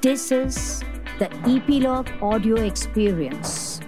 This 0.00 0.32
is 0.32 0.82
the 1.18 1.28
Epilogue 1.44 2.08
Audio 2.22 2.56
Experience. 2.56 3.80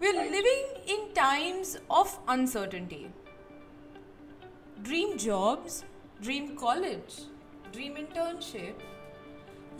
We're 0.00 0.12
living 0.12 0.64
in 0.86 1.12
times 1.14 1.78
of 1.90 2.18
uncertainty. 2.28 3.10
Dream 4.82 5.18
jobs, 5.18 5.84
dream 6.22 6.56
college, 6.56 7.22
dream 7.72 7.96
internship, 7.96 8.74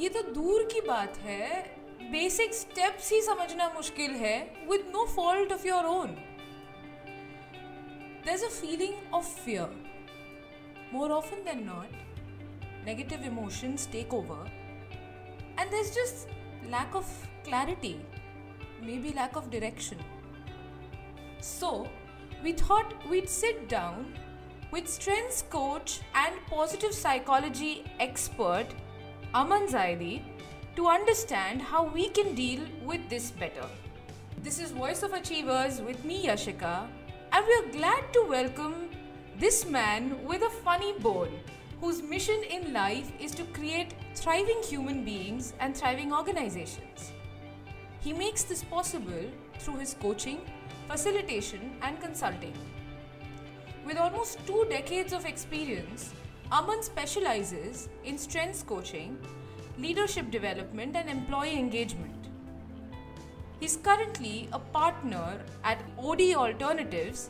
ये 0.00 0.08
तो 0.08 0.22
दूर 0.32 0.68
की 0.72 0.80
बात 0.86 1.18
है 1.18 1.62
बेसिक 2.10 2.54
स्टेप्स 2.54 3.12
ही 3.12 3.20
समझना 3.22 3.68
मुश्किल 3.74 4.10
है 4.24 4.38
with 4.70 4.92
no 4.94 5.06
fault 5.16 5.52
of 5.52 5.66
your 5.66 5.84
own 5.84 6.16
there's 8.28 8.42
a 8.42 8.50
feeling 8.50 8.94
of 9.12 9.26
fear. 9.26 9.66
More 10.92 11.12
often 11.12 11.44
than 11.44 11.64
not, 11.64 11.86
negative 12.85 13.23
emotions 13.23 13.85
take 13.85 14.13
over, 14.13 14.37
and 15.57 15.71
there's 15.71 15.93
just 15.93 16.27
lack 16.69 16.93
of 16.95 17.05
clarity, 17.43 17.99
maybe 18.81 19.11
lack 19.13 19.35
of 19.35 19.49
direction. 19.49 19.97
So, 21.39 21.87
we 22.43 22.53
thought 22.53 22.93
we'd 23.09 23.29
sit 23.29 23.69
down 23.69 24.13
with 24.71 24.87
strengths 24.87 25.43
coach 25.49 26.01
and 26.15 26.35
positive 26.47 26.93
psychology 26.93 27.85
expert 27.99 28.65
Aman 29.33 29.67
Zaidi 29.67 30.21
to 30.75 30.87
understand 30.87 31.61
how 31.61 31.83
we 31.83 32.09
can 32.09 32.33
deal 32.33 32.61
with 32.83 33.07
this 33.09 33.31
better. 33.31 33.67
This 34.41 34.59
is 34.59 34.71
Voice 34.71 35.03
of 35.03 35.13
Achievers 35.13 35.79
with 35.81 36.03
me, 36.03 36.25
Yashika, 36.25 36.87
and 37.31 37.45
we 37.45 37.53
are 37.53 37.71
glad 37.71 38.11
to 38.13 38.25
welcome 38.27 38.89
this 39.39 39.65
man 39.65 40.23
with 40.25 40.41
a 40.41 40.49
funny 40.49 40.93
bone 40.99 41.39
whose 41.83 42.01
mission 42.01 42.41
in 42.49 42.71
life 42.71 43.11
is 43.19 43.31
to 43.35 43.43
create 43.55 43.93
thriving 44.15 44.59
human 44.63 45.03
beings 45.03 45.53
and 45.59 45.75
thriving 45.75 46.13
organizations. 46.13 47.11
He 47.99 48.13
makes 48.13 48.43
this 48.43 48.63
possible 48.63 49.25
through 49.59 49.79
his 49.79 49.93
coaching, 49.95 50.39
facilitation, 50.87 51.75
and 51.81 51.99
consulting. 51.99 52.53
With 53.85 53.97
almost 53.97 54.47
two 54.47 54.65
decades 54.69 55.11
of 55.11 55.25
experience, 55.25 56.13
Aman 56.53 56.83
specializes 56.83 57.89
in 58.05 58.17
strengths 58.17 58.63
coaching, 58.63 59.17
leadership 59.77 60.31
development, 60.31 60.95
and 60.95 61.09
employee 61.09 61.59
engagement. 61.59 62.29
He's 63.59 63.75
currently 63.75 64.47
a 64.53 64.59
partner 64.59 65.37
at 65.65 65.83
OD 65.99 66.33
Alternatives, 66.35 67.29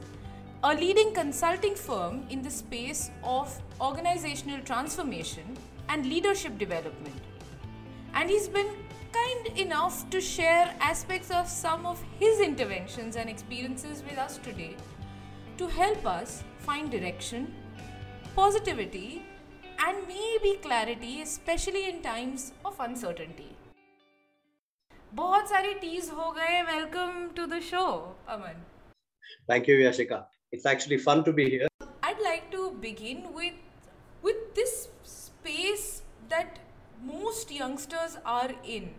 a 0.65 0.75
leading 0.75 1.15
consulting 1.15 1.75
firm 1.75 2.27
in 2.31 2.43
the 2.43 2.51
space 2.51 3.11
of 3.23 3.61
organizational 3.81 4.61
transformation 4.61 5.57
and 5.89 6.07
leadership 6.07 6.59
development. 6.59 7.15
And 8.15 8.29
he's 8.29 8.49
been 8.49 8.71
kind 9.13 9.59
enough 9.59 10.11
to 10.11 10.21
share 10.21 10.75
aspects 10.81 11.31
of 11.31 11.49
some 11.49 11.87
of 11.87 12.03
his 12.19 12.41
interventions 12.41 13.17
and 13.17 13.31
experiences 13.31 14.03
with 14.09 14.19
us 14.19 14.39
today 14.39 14.75
to 15.59 15.67
help 15.67 16.07
us 16.07 16.43
find 16.59 16.91
direction, 16.91 17.55
positivity, 18.35 19.23
and 19.87 19.97
maybe 20.09 20.59
clarity, 20.61 21.23
especially 21.23 21.89
in 21.89 22.03
times 22.03 22.53
of 22.65 22.79
uncertainty. 22.81 23.55
बहुत 25.15 25.49
सारी 25.49 25.73
tease 25.81 26.11
हो 26.15 26.31
गए 26.39 26.61
welcome 26.63 27.29
to 27.37 27.47
the 27.47 27.61
show 27.71 27.85
Aman 28.35 28.65
Thank 29.51 29.69
you, 29.71 29.77
Yashika. 29.79 30.19
It's 30.53 30.67
actually 30.67 30.99
fun 30.99 31.25
to 31.25 31.33
be 31.33 31.49
here. 31.51 31.69
I'd 32.03 32.21
like 32.21 32.51
to 32.53 32.71
begin 32.81 33.33
with 33.33 33.55
with 34.23 34.55
this 34.55 34.89
space 35.05 36.03
that 36.29 36.59
most 37.05 37.51
youngsters 37.51 38.17
are 38.25 38.51
in. 38.65 38.95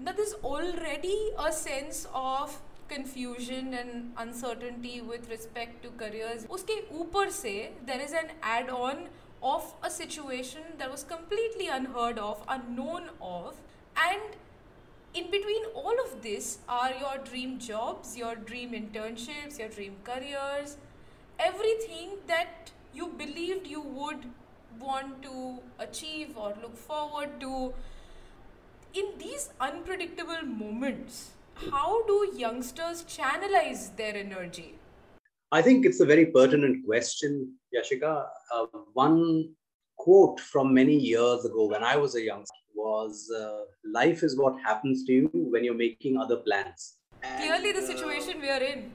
Now 0.00 0.12
there's 0.12 0.34
already 0.42 1.16
a 1.38 1.52
sense 1.52 2.06
of 2.12 2.60
confusion 2.88 3.74
and 3.74 4.12
uncertainty 4.16 5.00
with 5.00 5.28
respect 5.30 5.82
to 5.82 5.90
careers. 6.04 6.46
उसके 6.50 6.78
ऊपर 7.00 7.30
से 7.30 7.54
there 7.86 8.00
is 8.00 8.12
an 8.12 8.32
add-on 8.42 9.04
of 9.42 9.74
a 9.82 9.90
situation 9.90 10.62
that 10.78 10.90
was 10.90 11.02
completely 11.02 11.68
unheard 11.68 12.18
of, 12.18 12.42
unknown 12.48 13.10
of, 13.20 13.56
and 13.96 14.36
in 15.14 15.30
between 15.30 15.64
all 15.74 15.96
of 16.04 16.22
this 16.22 16.58
are 16.68 16.92
your 17.00 17.18
dream 17.18 17.58
jobs, 17.58 18.16
your 18.16 18.34
dream 18.34 18.72
internships, 18.72 19.58
your 19.58 19.68
dream 19.68 19.96
careers, 20.04 20.76
everything 21.39 22.17
that 22.27 22.71
you 22.93 23.07
believed 23.07 23.67
you 23.67 23.81
would 23.81 24.25
want 24.79 25.21
to 25.23 25.59
achieve 25.79 26.37
or 26.37 26.53
look 26.61 26.77
forward 26.77 27.39
to. 27.39 27.73
In 28.93 29.05
these 29.19 29.49
unpredictable 29.59 30.41
moments, 30.43 31.31
how 31.71 32.05
do 32.07 32.31
youngsters 32.35 33.03
channelize 33.03 33.95
their 33.95 34.15
energy? 34.15 34.75
I 35.51 35.61
think 35.61 35.85
it's 35.85 35.99
a 35.99 36.05
very 36.05 36.25
pertinent 36.27 36.85
question, 36.85 37.53
Yashika. 37.75 38.25
Uh, 38.53 38.65
one 38.93 39.49
quote 39.97 40.39
from 40.39 40.73
many 40.73 40.95
years 40.95 41.45
ago 41.45 41.67
when 41.67 41.83
I 41.83 41.95
was 41.95 42.15
a 42.15 42.21
youngster 42.21 42.53
was 42.75 43.29
uh, 43.35 43.61
Life 43.85 44.23
is 44.23 44.37
what 44.37 44.55
happens 44.63 45.03
to 45.05 45.13
you 45.13 45.29
when 45.33 45.63
you're 45.63 45.73
making 45.73 46.17
other 46.17 46.37
plans. 46.37 46.97
Clearly, 47.21 47.71
the 47.71 47.79
And, 47.79 47.89
uh, 47.89 47.93
situation 47.93 48.41
we 48.41 48.49
are 48.49 48.61
in. 48.61 48.91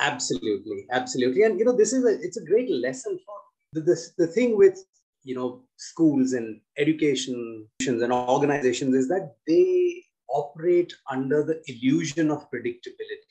Absolutely 0.00 0.86
absolutely. 0.90 1.42
And 1.42 1.58
you 1.58 1.64
know 1.64 1.76
this 1.76 1.92
is 1.92 2.04
a 2.04 2.20
it's 2.22 2.36
a 2.36 2.44
great 2.44 2.70
lesson 2.70 3.18
for 3.24 3.36
the, 3.72 3.80
this 3.80 4.12
the 4.16 4.26
thing 4.26 4.56
with 4.56 4.78
you 5.22 5.34
know 5.34 5.62
schools 5.76 6.32
and 6.32 6.60
education 6.78 7.66
and 7.86 8.12
organizations 8.12 8.94
is 8.94 9.08
that 9.08 9.34
they 9.46 10.02
operate 10.28 10.92
under 11.10 11.42
the 11.42 11.62
illusion 11.66 12.30
of 12.30 12.50
predictability. 12.50 13.30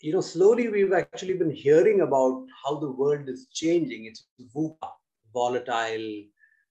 You 0.00 0.12
know 0.12 0.20
slowly 0.20 0.68
we've 0.68 0.92
actually 0.92 1.34
been 1.34 1.50
hearing 1.50 2.00
about 2.00 2.44
how 2.64 2.78
the 2.78 2.90
world 2.90 3.28
is 3.28 3.48
changing. 3.52 4.06
It's 4.06 4.26
VUCA, 4.54 4.90
volatile 5.32 6.24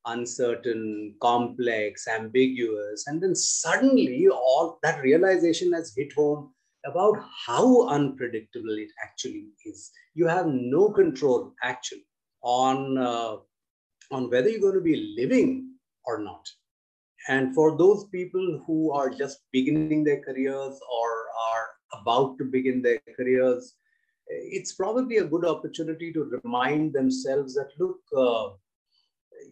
uncertain 0.06 1.16
complex 1.22 2.08
ambiguous. 2.08 3.06
And 3.08 3.22
then 3.22 3.36
suddenly 3.36 4.28
all 4.30 4.80
that 4.84 5.02
realization 5.02 5.74
has 5.74 5.94
hit 5.96 6.14
home 6.14 6.53
about 6.89 7.17
how 7.45 7.88
unpredictable 7.88 8.77
it 8.77 8.89
actually 9.03 9.47
is. 9.66 9.91
You 10.13 10.27
have 10.27 10.47
no 10.47 10.89
control 10.89 11.53
actually 11.63 12.05
on 12.41 12.97
uh, 12.97 13.38
on 14.11 14.29
whether 14.29 14.50
you're 14.50 14.61
going 14.67 14.73
to 14.73 14.81
be 14.81 15.16
living 15.17 15.73
or 16.05 16.19
not. 16.19 16.47
And 17.28 17.53
for 17.53 17.78
those 17.78 18.05
people 18.05 18.63
who 18.66 18.91
are 18.91 19.09
just 19.09 19.39
beginning 19.51 20.03
their 20.03 20.22
careers 20.22 20.79
or 20.99 21.09
are 21.47 22.01
about 22.01 22.38
to 22.39 22.45
begin 22.45 22.81
their 22.81 22.99
careers, 23.16 23.75
it's 24.28 24.73
probably 24.73 25.17
a 25.17 25.25
good 25.25 25.45
opportunity 25.45 26.11
to 26.13 26.39
remind 26.44 26.94
themselves 26.94 27.53
that 27.55 27.69
look, 27.78 27.99
uh, 28.16 28.55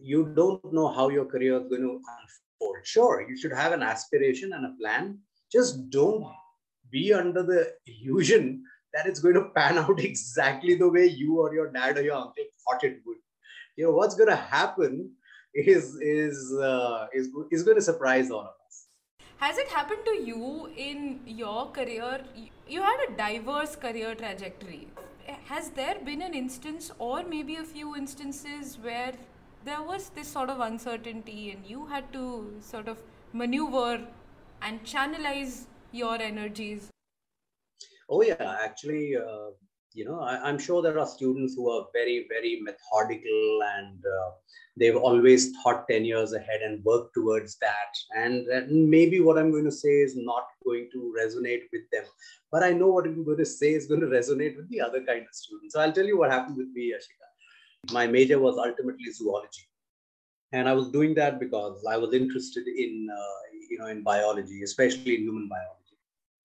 you 0.00 0.32
don't 0.34 0.72
know 0.72 0.88
how 0.88 1.08
your 1.08 1.24
career 1.24 1.60
is 1.60 1.68
going 1.68 1.82
to 1.82 2.00
unfold. 2.16 2.76
Sure, 2.84 3.26
you 3.28 3.36
should 3.36 3.52
have 3.52 3.72
an 3.72 3.82
aspiration 3.82 4.52
and 4.52 4.66
a 4.66 4.74
plan. 4.80 5.18
Just 5.52 5.90
don't 5.90 6.26
be 6.90 7.12
under 7.12 7.42
the 7.42 7.72
illusion 7.86 8.62
that 8.94 9.06
it's 9.06 9.20
going 9.20 9.34
to 9.34 9.46
pan 9.56 9.78
out 9.84 10.00
exactly 10.00 10.74
the 10.74 10.88
way 10.88 11.06
you 11.06 11.38
or 11.40 11.54
your 11.54 11.70
dad 11.72 11.98
or 11.98 12.02
your 12.02 12.16
uncle 12.16 12.44
thought 12.64 12.84
it 12.84 13.00
would. 13.06 13.18
You 13.76 13.84
know 13.86 13.92
what's 13.92 14.14
going 14.14 14.28
to 14.30 14.36
happen 14.36 15.10
is 15.54 15.94
is 16.00 16.52
uh, 16.70 17.06
is 17.14 17.28
is 17.50 17.62
going 17.62 17.76
to 17.76 17.82
surprise 17.82 18.30
all 18.30 18.40
of 18.40 18.56
us. 18.66 18.86
Has 19.36 19.56
it 19.58 19.68
happened 19.68 20.04
to 20.04 20.14
you 20.30 20.70
in 20.76 21.20
your 21.26 21.70
career? 21.80 22.12
You- 22.36 22.54
You 22.76 22.82
had 22.86 23.02
a 23.04 23.12
diverse 23.18 23.74
career 23.82 24.08
trajectory. 24.22 24.80
Has 25.50 25.68
there 25.76 25.94
been 26.08 26.22
an 26.24 26.34
instance, 26.40 26.88
or 27.06 27.22
maybe 27.28 27.54
a 27.60 27.64
few 27.68 27.92
instances, 28.00 28.74
where 28.88 29.12
there 29.68 29.82
was 29.90 30.08
this 30.18 30.28
sort 30.36 30.50
of 30.54 30.60
uncertainty 30.66 31.38
and 31.52 31.70
you 31.74 31.86
had 31.92 32.12
to 32.16 32.24
sort 32.72 32.88
of 32.92 32.98
maneuver 33.42 33.88
and 34.68 34.84
channelize 34.92 35.56
your 35.92 36.20
energies? 36.20 36.90
Oh 38.10 38.22
yeah, 38.22 38.56
actually, 38.62 39.16
uh, 39.16 39.50
you 39.94 40.04
know, 40.04 40.20
I, 40.20 40.40
I'm 40.42 40.58
sure 40.58 40.82
there 40.82 40.98
are 40.98 41.06
students 41.06 41.54
who 41.54 41.70
are 41.70 41.86
very, 41.92 42.26
very 42.28 42.60
methodical 42.62 43.60
and 43.76 43.98
uh, 43.98 44.30
they've 44.78 44.96
always 44.96 45.52
thought 45.58 45.86
10 45.90 46.04
years 46.04 46.32
ahead 46.32 46.60
and 46.62 46.84
worked 46.84 47.14
towards 47.14 47.56
that. 47.58 47.92
And, 48.16 48.46
and 48.48 48.88
maybe 48.88 49.20
what 49.20 49.38
I'm 49.38 49.50
going 49.50 49.64
to 49.64 49.72
say 49.72 49.88
is 49.88 50.14
not 50.16 50.46
going 50.64 50.88
to 50.92 51.14
resonate 51.18 51.64
with 51.72 51.82
them, 51.92 52.04
but 52.50 52.62
I 52.62 52.70
know 52.70 52.88
what 52.88 53.06
I'm 53.06 53.24
going 53.24 53.38
to 53.38 53.46
say 53.46 53.72
is 53.72 53.86
going 53.86 54.00
to 54.06 54.06
resonate 54.06 54.56
with 54.56 54.68
the 54.70 54.80
other 54.80 55.04
kind 55.04 55.22
of 55.22 55.34
students. 55.34 55.74
So 55.74 55.80
I'll 55.80 55.92
tell 55.92 56.06
you 56.06 56.18
what 56.18 56.30
happened 56.30 56.56
with 56.56 56.68
me, 56.68 56.92
Yashika. 56.92 57.92
My 57.92 58.06
major 58.06 58.38
was 58.38 58.56
ultimately 58.56 59.10
zoology. 59.12 59.68
And 60.52 60.66
I 60.68 60.72
was 60.72 60.88
doing 60.88 61.14
that 61.14 61.38
because 61.38 61.84
I 61.88 61.98
was 61.98 62.14
interested 62.14 62.66
in, 62.66 63.08
uh, 63.12 63.58
you 63.68 63.78
know, 63.78 63.86
in 63.86 64.02
biology, 64.02 64.62
especially 64.62 65.16
in 65.16 65.22
human 65.22 65.48
biology 65.48 65.77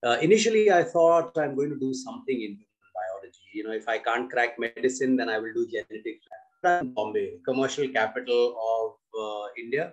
uh, 0.04 0.18
initially 0.20 0.70
I 0.70 0.82
thought 0.82 1.36
I'm 1.38 1.54
going 1.54 1.70
to 1.70 1.78
do 1.78 1.92
something 1.94 2.42
in 2.42 2.58
biology. 2.98 3.46
You 3.52 3.64
know, 3.64 3.72
if 3.72 3.88
I 3.88 3.98
can't 3.98 4.30
crack 4.30 4.58
medicine, 4.58 5.16
then 5.16 5.28
I 5.28 5.38
will 5.38 5.52
do 5.54 5.66
genetics. 5.66 6.26
Bombay, 6.64 7.34
commercial 7.44 7.86
capital 7.88 8.56
of 8.72 9.20
uh, 9.22 9.46
India, 9.58 9.92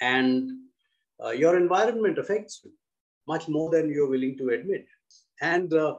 and 0.00 0.50
uh, 1.24 1.30
your 1.30 1.56
environment 1.56 2.18
affects 2.18 2.60
you 2.64 2.72
much 3.28 3.48
more 3.48 3.70
than 3.70 3.88
you're 3.88 4.08
willing 4.08 4.36
to 4.38 4.48
admit. 4.48 4.84
And 5.40 5.72
uh, 5.72 5.94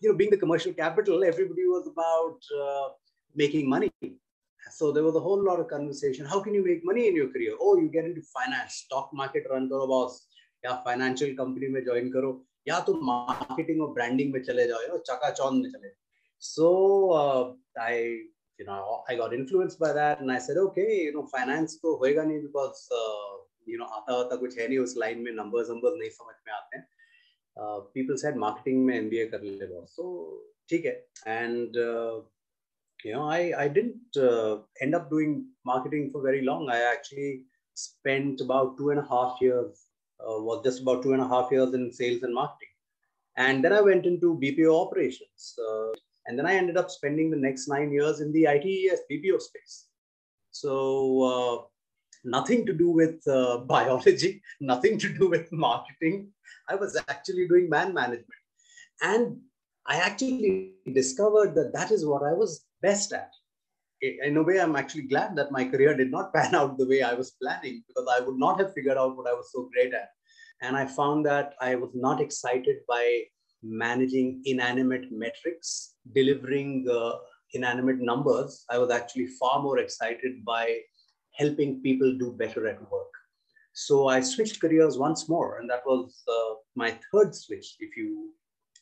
you 0.00 0.10
know, 0.10 0.16
being 0.16 0.30
the 0.30 0.38
commercial 0.38 0.72
capital, 0.72 1.22
everybody 1.22 1.66
was 1.66 1.86
about 1.86 2.38
uh, 2.58 2.88
making 3.34 3.68
money. 3.68 3.92
So 4.70 4.90
there 4.90 5.02
was 5.02 5.16
a 5.16 5.20
whole 5.20 5.42
lot 5.44 5.60
of 5.60 5.68
conversation. 5.68 6.24
How 6.24 6.40
can 6.40 6.54
you 6.54 6.64
make 6.64 6.82
money 6.82 7.08
in 7.08 7.14
your 7.14 7.28
career? 7.28 7.54
Oh, 7.60 7.76
you 7.76 7.88
get 7.88 8.06
into 8.06 8.22
finance, 8.22 8.74
stock 8.86 9.10
market 9.12 9.44
run 9.50 9.68
karo 9.68 9.86
boss, 9.86 10.26
yeah, 10.64 10.82
financial 10.82 11.34
company 11.34 11.68
mein 11.68 11.84
join 11.84 12.10
karo. 12.10 12.40
या 12.68 12.80
तो 12.80 12.92
marketing 12.92 13.80
और 13.80 13.94
branding 13.98 14.32
में 14.32 14.42
चले 14.42 14.66
जाओ, 14.68 14.80
you 14.80 14.88
know, 14.88 15.00
चकाचौंध 15.06 15.62
में 15.62 15.70
चले. 15.70 15.88
Uh, 16.48 17.54
I, 17.78 18.18
you 18.58 18.66
know, 18.66 19.04
I 19.08 19.14
got 19.14 19.32
influenced 19.32 19.78
by 19.78 19.92
that, 19.92 20.20
and 20.20 20.30
I 20.30 20.38
said, 20.38 20.56
okay, 20.56 21.04
you 21.04 21.12
know, 21.12 21.26
finance 21.34 21.76
तो 21.82 21.96
होएगा 21.96 22.22
नहीं 22.24 22.42
uh, 22.90 23.38
you 23.66 23.78
know 23.78 23.86
आता 23.86 24.14
आता 24.20 24.36
कुछ 24.36 24.58
है 24.58 24.68
नहीं 24.68 24.78
उस 24.78 24.96
line 24.98 25.22
में 25.24 25.32
numbers 25.32 25.70
numbers 25.70 25.98
नहीं 25.98 26.10
समझ 26.10 26.34
में 26.46 26.52
आते 26.54 26.76
हैं. 26.76 26.86
Uh, 27.56 27.80
people 27.94 28.16
said 28.16 28.36
marketing 28.36 28.84
में 28.86 29.00
MBA 29.00 29.30
कर 29.30 29.42
ले 29.42 29.66
लो, 29.66 29.86
so 29.86 30.06
ठीक 30.68 30.84
है, 30.84 31.06
uh, 31.76 32.20
know, 33.12 33.28
I, 33.28 33.52
I 33.64 33.68
didn't 33.68 34.16
uh, 34.16 34.58
end 34.80 34.94
up 34.94 35.10
doing 35.10 35.46
marketing 35.64 36.10
for 36.12 36.22
very 36.22 36.42
long. 36.42 36.68
I 36.70 36.82
actually 36.82 37.46
spent 37.74 38.40
about 38.40 38.78
two 38.78 38.90
and 38.90 39.00
a 39.00 39.06
half 39.08 39.40
years, 39.40 39.86
uh, 40.20 40.40
was 40.40 40.62
just 40.64 40.82
about 40.82 41.02
two 41.02 41.12
and 41.12 41.22
a 41.22 41.28
half 41.28 41.50
years 41.50 41.74
in 41.74 41.92
sales 41.92 42.22
and 42.22 42.34
marketing. 42.34 42.68
And 43.36 43.64
then 43.64 43.72
I 43.72 43.80
went 43.80 44.06
into 44.06 44.38
BPO 44.42 44.86
operations. 44.86 45.58
Uh, 45.58 45.92
and 46.26 46.38
then 46.38 46.46
I 46.46 46.54
ended 46.54 46.76
up 46.76 46.90
spending 46.90 47.30
the 47.30 47.36
next 47.36 47.68
nine 47.68 47.92
years 47.92 48.20
in 48.20 48.32
the 48.32 48.46
ITES 48.46 49.00
BPO 49.10 49.40
space. 49.40 49.86
So 50.50 51.22
uh, 51.22 51.64
nothing 52.24 52.64
to 52.66 52.72
do 52.72 52.90
with 52.90 53.26
uh, 53.26 53.58
biology, 53.66 54.42
nothing 54.60 54.98
to 54.98 55.08
do 55.12 55.28
with 55.28 55.50
marketing. 55.52 56.28
I 56.68 56.76
was 56.76 56.96
actually 57.08 57.48
doing 57.48 57.68
man 57.68 57.92
management. 57.92 58.28
And 59.00 59.38
I 59.86 59.96
actually 59.96 60.74
discovered 60.94 61.54
that 61.56 61.72
that 61.72 61.90
is 61.90 62.06
what 62.06 62.22
I 62.22 62.32
was 62.32 62.64
best 62.82 63.12
at. 63.12 63.30
In 64.02 64.36
a 64.36 64.42
way, 64.42 64.60
I'm 64.60 64.74
actually 64.74 65.04
glad 65.04 65.36
that 65.36 65.52
my 65.52 65.64
career 65.64 65.96
did 65.96 66.10
not 66.10 66.34
pan 66.34 66.54
out 66.54 66.76
the 66.76 66.88
way 66.88 67.02
I 67.02 67.14
was 67.14 67.36
planning 67.40 67.84
because 67.86 68.08
I 68.12 68.20
would 68.20 68.36
not 68.36 68.58
have 68.58 68.74
figured 68.74 68.98
out 68.98 69.16
what 69.16 69.28
I 69.28 69.32
was 69.32 69.50
so 69.52 69.70
great 69.72 69.94
at. 69.94 70.10
And 70.60 70.76
I 70.76 70.86
found 70.86 71.24
that 71.26 71.54
I 71.60 71.76
was 71.76 71.90
not 71.94 72.20
excited 72.20 72.78
by 72.88 73.22
managing 73.62 74.42
inanimate 74.44 75.12
metrics, 75.12 75.94
delivering 76.14 76.86
uh, 76.90 77.18
inanimate 77.54 78.00
numbers. 78.00 78.64
I 78.68 78.78
was 78.78 78.90
actually 78.90 79.26
far 79.26 79.62
more 79.62 79.78
excited 79.78 80.44
by 80.44 80.78
helping 81.34 81.80
people 81.82 82.16
do 82.18 82.32
better 82.32 82.66
at 82.66 82.80
work. 82.90 83.08
So 83.72 84.08
I 84.08 84.20
switched 84.20 84.60
careers 84.60 84.98
once 84.98 85.28
more, 85.28 85.58
and 85.58 85.70
that 85.70 85.82
was 85.86 86.22
uh, 86.28 86.54
my 86.74 86.98
third 87.12 87.34
switch, 87.34 87.76
if 87.78 87.96
you 87.96 88.32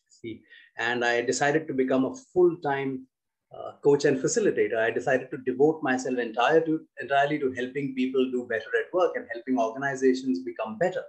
see. 0.08 0.42
And 0.78 1.04
I 1.04 1.20
decided 1.22 1.68
to 1.68 1.74
become 1.74 2.06
a 2.06 2.16
full 2.32 2.56
time 2.56 3.06
uh, 3.53 3.71
coach 3.83 4.05
and 4.05 4.17
facilitator, 4.17 4.77
I 4.77 4.91
decided 4.91 5.29
to 5.31 5.37
devote 5.37 5.81
myself 5.81 6.17
entire 6.17 6.61
to, 6.61 6.81
entirely 6.99 7.39
to 7.39 7.51
helping 7.53 7.95
people 7.95 8.29
do 8.31 8.45
better 8.49 8.71
at 8.79 8.93
work 8.93 9.13
and 9.15 9.25
helping 9.33 9.59
organizations 9.59 10.39
become 10.39 10.77
better. 10.77 11.03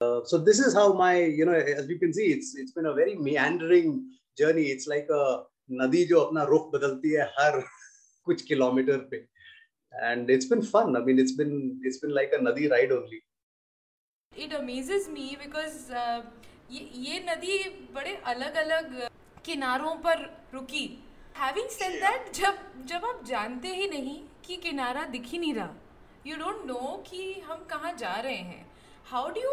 Uh, 0.00 0.20
so 0.24 0.38
this 0.38 0.60
is 0.60 0.74
how 0.74 0.92
my, 0.92 1.18
you 1.18 1.44
know, 1.44 1.52
as 1.52 1.88
you 1.88 1.98
can 1.98 2.12
see, 2.12 2.26
it's 2.26 2.54
it's 2.56 2.72
been 2.72 2.86
a 2.86 2.94
very 2.94 3.16
meandering 3.16 4.04
journey. 4.38 4.66
It's 4.66 4.86
like 4.86 5.08
a 5.10 5.42
nadi 5.68 6.08
jo 6.08 6.26
apna 6.26 6.48
rukh 6.48 6.70
badalti 6.72 7.18
hai 7.20 7.28
har 7.36 7.64
kuch 8.28 8.46
kilometer 8.46 8.98
pe. 9.10 9.22
And 10.02 10.30
it's 10.30 10.46
been 10.46 10.62
fun. 10.62 10.94
I 10.94 11.00
mean, 11.00 11.18
it's 11.18 11.32
been 11.32 11.80
it's 11.82 11.98
been 11.98 12.14
like 12.14 12.32
a 12.32 12.38
nadi 12.38 12.70
ride 12.70 12.92
only. 12.92 13.22
It 14.36 14.52
amazes 14.52 15.08
me 15.08 15.36
because 15.44 15.90
uh, 15.90 16.22
ये 16.70 16.80
ये 17.02 17.18
नदी 17.26 17.54
बड़े 17.94 18.14
अलग 18.30 18.54
अलग 18.62 19.08
किनारों 19.44 19.94
पर 20.04 20.18
रुकी 20.54 20.86
having 21.35 21.69
said 21.69 21.93
that 22.01 22.31
जब 22.33 22.57
जब 22.87 23.05
आप 23.05 23.23
जानते 23.25 23.67
ही 23.67 23.87
नहीं 23.89 24.17
कि 24.45 24.55
किनारा 24.55 25.03
दिख 25.05 25.25
ही 25.27 25.37
नहीं 25.37 25.53
रहा 25.53 25.75
यू 26.27 26.35
डोंट 26.37 26.65
नो 26.65 27.03
कि 27.07 27.31
हम 27.47 27.63
कहाँ 27.69 27.93
जा 27.99 28.13
रहे 28.15 28.35
हैं। 28.35 28.65
How 29.05 29.29
do 29.29 29.41
you 29.41 29.51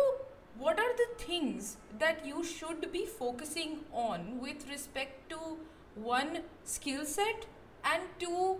what 0.59 0.81
are 0.81 0.93
the 0.93 1.06
things 1.21 1.73
that 2.00 2.27
you 2.27 2.43
should 2.43 2.87
be 2.93 3.05
focusing 3.19 3.94
on 4.03 4.29
with 4.44 4.69
respect 4.71 5.31
to 5.31 5.56
one 6.03 6.37
skill 6.75 7.05
set 7.05 7.44
and 7.87 8.09
to 8.21 8.53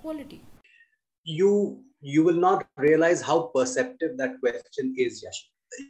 quality 0.00 0.40
you 1.26 1.50
you 2.04 2.24
will 2.26 2.40
not 2.40 2.64
realise 2.80 3.24
how 3.24 3.40
perceptive 3.56 4.16
that 4.22 4.36
question 4.40 4.94
is 5.06 5.24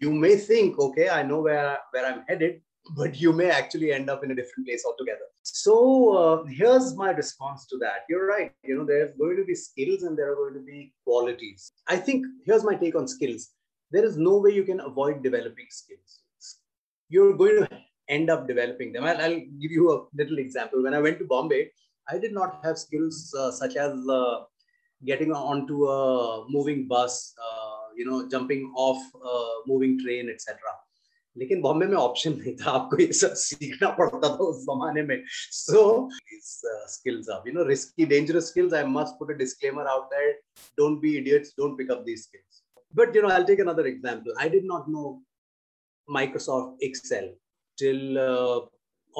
you 0.03 0.13
may 0.25 0.35
think 0.49 0.81
okay 0.81 1.07
I 1.19 1.23
know 1.25 1.43
where 1.43 2.05
I 2.05 2.13
am 2.13 2.21
headed 2.31 2.61
but 2.97 3.21
you 3.21 3.33
may 3.33 3.51
actually 3.51 3.93
end 3.93 4.11
up 4.11 4.25
in 4.25 4.31
a 4.31 4.35
different 4.35 4.67
place 4.67 4.85
altogether. 4.85 5.27
So 5.43 6.17
uh, 6.17 6.45
here's 6.45 6.95
my 6.97 7.11
response 7.11 7.67
to 7.67 7.79
that. 7.79 8.05
You're 8.09 8.27
right. 8.27 8.53
You 8.65 8.79
know, 8.79 8.85
there's 8.85 9.13
going 9.17 9.37
to 9.37 9.45
be 9.45 9.55
skills 9.55 10.03
and 10.03 10.19
there 10.19 10.33
are 10.33 10.37
going 10.37 10.55
to 10.55 10.61
be 10.61 10.93
qualities. 11.05 11.73
I 11.89 11.97
think 11.97 12.27
here's 12.45 12.65
my 12.65 12.75
take 12.75 12.95
on 12.95 13.07
skills. 13.07 13.51
There 13.91 14.05
is 14.05 14.17
no 14.17 14.39
way 14.39 14.51
you 14.51 14.65
can 14.65 14.81
avoid 14.81 15.23
developing 15.23 15.67
skills. 15.71 16.21
You're 17.09 17.37
going 17.37 17.65
to 17.65 17.69
end 18.09 18.31
up 18.31 18.47
developing 18.47 18.93
them. 18.93 19.05
I'll, 19.05 19.21
I'll 19.21 19.41
give 19.41 19.71
you 19.71 19.93
a 19.93 20.17
little 20.17 20.39
example. 20.39 20.83
When 20.83 20.95
I 20.95 21.01
went 21.01 21.19
to 21.19 21.25
Bombay, 21.25 21.71
I 22.09 22.19
did 22.19 22.33
not 22.33 22.61
have 22.65 22.79
skills 22.79 23.35
uh, 23.39 23.51
such 23.51 23.77
as 23.77 23.93
uh, 24.09 24.45
getting 25.05 25.33
onto 25.33 25.87
a 25.87 26.47
moving 26.49 26.89
bus, 26.89 27.35
uh, 27.41 27.95
you 27.97 28.05
know, 28.05 28.29
jumping 28.29 28.73
off 28.77 29.03
a 29.15 29.61
moving 29.67 29.99
train, 30.01 30.29
etc. 30.29 30.59
लेकिन 31.38 31.62
बॉम्बे 31.62 31.86
में 31.86 31.98
option 31.98 32.34
नहीं 32.34 32.56
था 32.58 32.72
आपको 32.72 32.98
ये 33.02 33.12
सब 33.14 33.34
सीखना 33.38 33.90
पड़ता 34.00 34.30
था 34.30 34.44
उस 34.50 34.62
जमाने 34.66 35.04
में 35.04 35.22
सो 35.28 36.10
skills 36.94 37.30
up 37.36 37.48
you 37.48 37.54
know 37.54 37.66
risky 37.68 38.06
dangerous 38.12 38.50
skills 38.52 38.74
i 38.80 38.84
must 38.96 39.18
put 39.20 39.32
a 39.34 39.38
disclaimer 39.38 39.86
out 39.94 40.12
there 40.12 40.34
don't 40.82 41.02
be 41.06 41.14
idiots 41.22 41.54
don't 41.62 41.78
pick 41.80 41.92
up 41.96 42.04
these 42.10 42.26
skills 42.28 42.62
but 43.00 43.18
you 43.18 43.24
know 43.24 43.32
i'll 43.36 43.48
take 43.50 43.64
another 43.64 43.86
example 43.92 44.40
i 44.46 44.48
did 44.56 44.68
not 44.72 44.88
know 44.96 45.08
microsoft 46.18 46.88
excel 46.90 47.30
till 47.82 48.20
uh, 48.28 48.60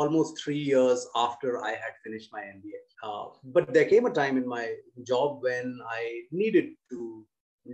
almost 0.04 0.44
3 0.44 0.58
years 0.72 1.08
after 1.26 1.54
i 1.72 1.74
had 1.86 2.02
finished 2.08 2.36
my 2.38 2.44
mba 2.56 2.82
uh, 3.10 3.26
but 3.58 3.74
there 3.78 3.90
came 3.94 4.12
a 4.12 4.16
time 4.22 4.42
in 4.44 4.48
my 4.56 4.66
job 5.12 5.48
when 5.50 5.78
i 6.00 6.04
needed 6.42 6.74
to 6.96 7.00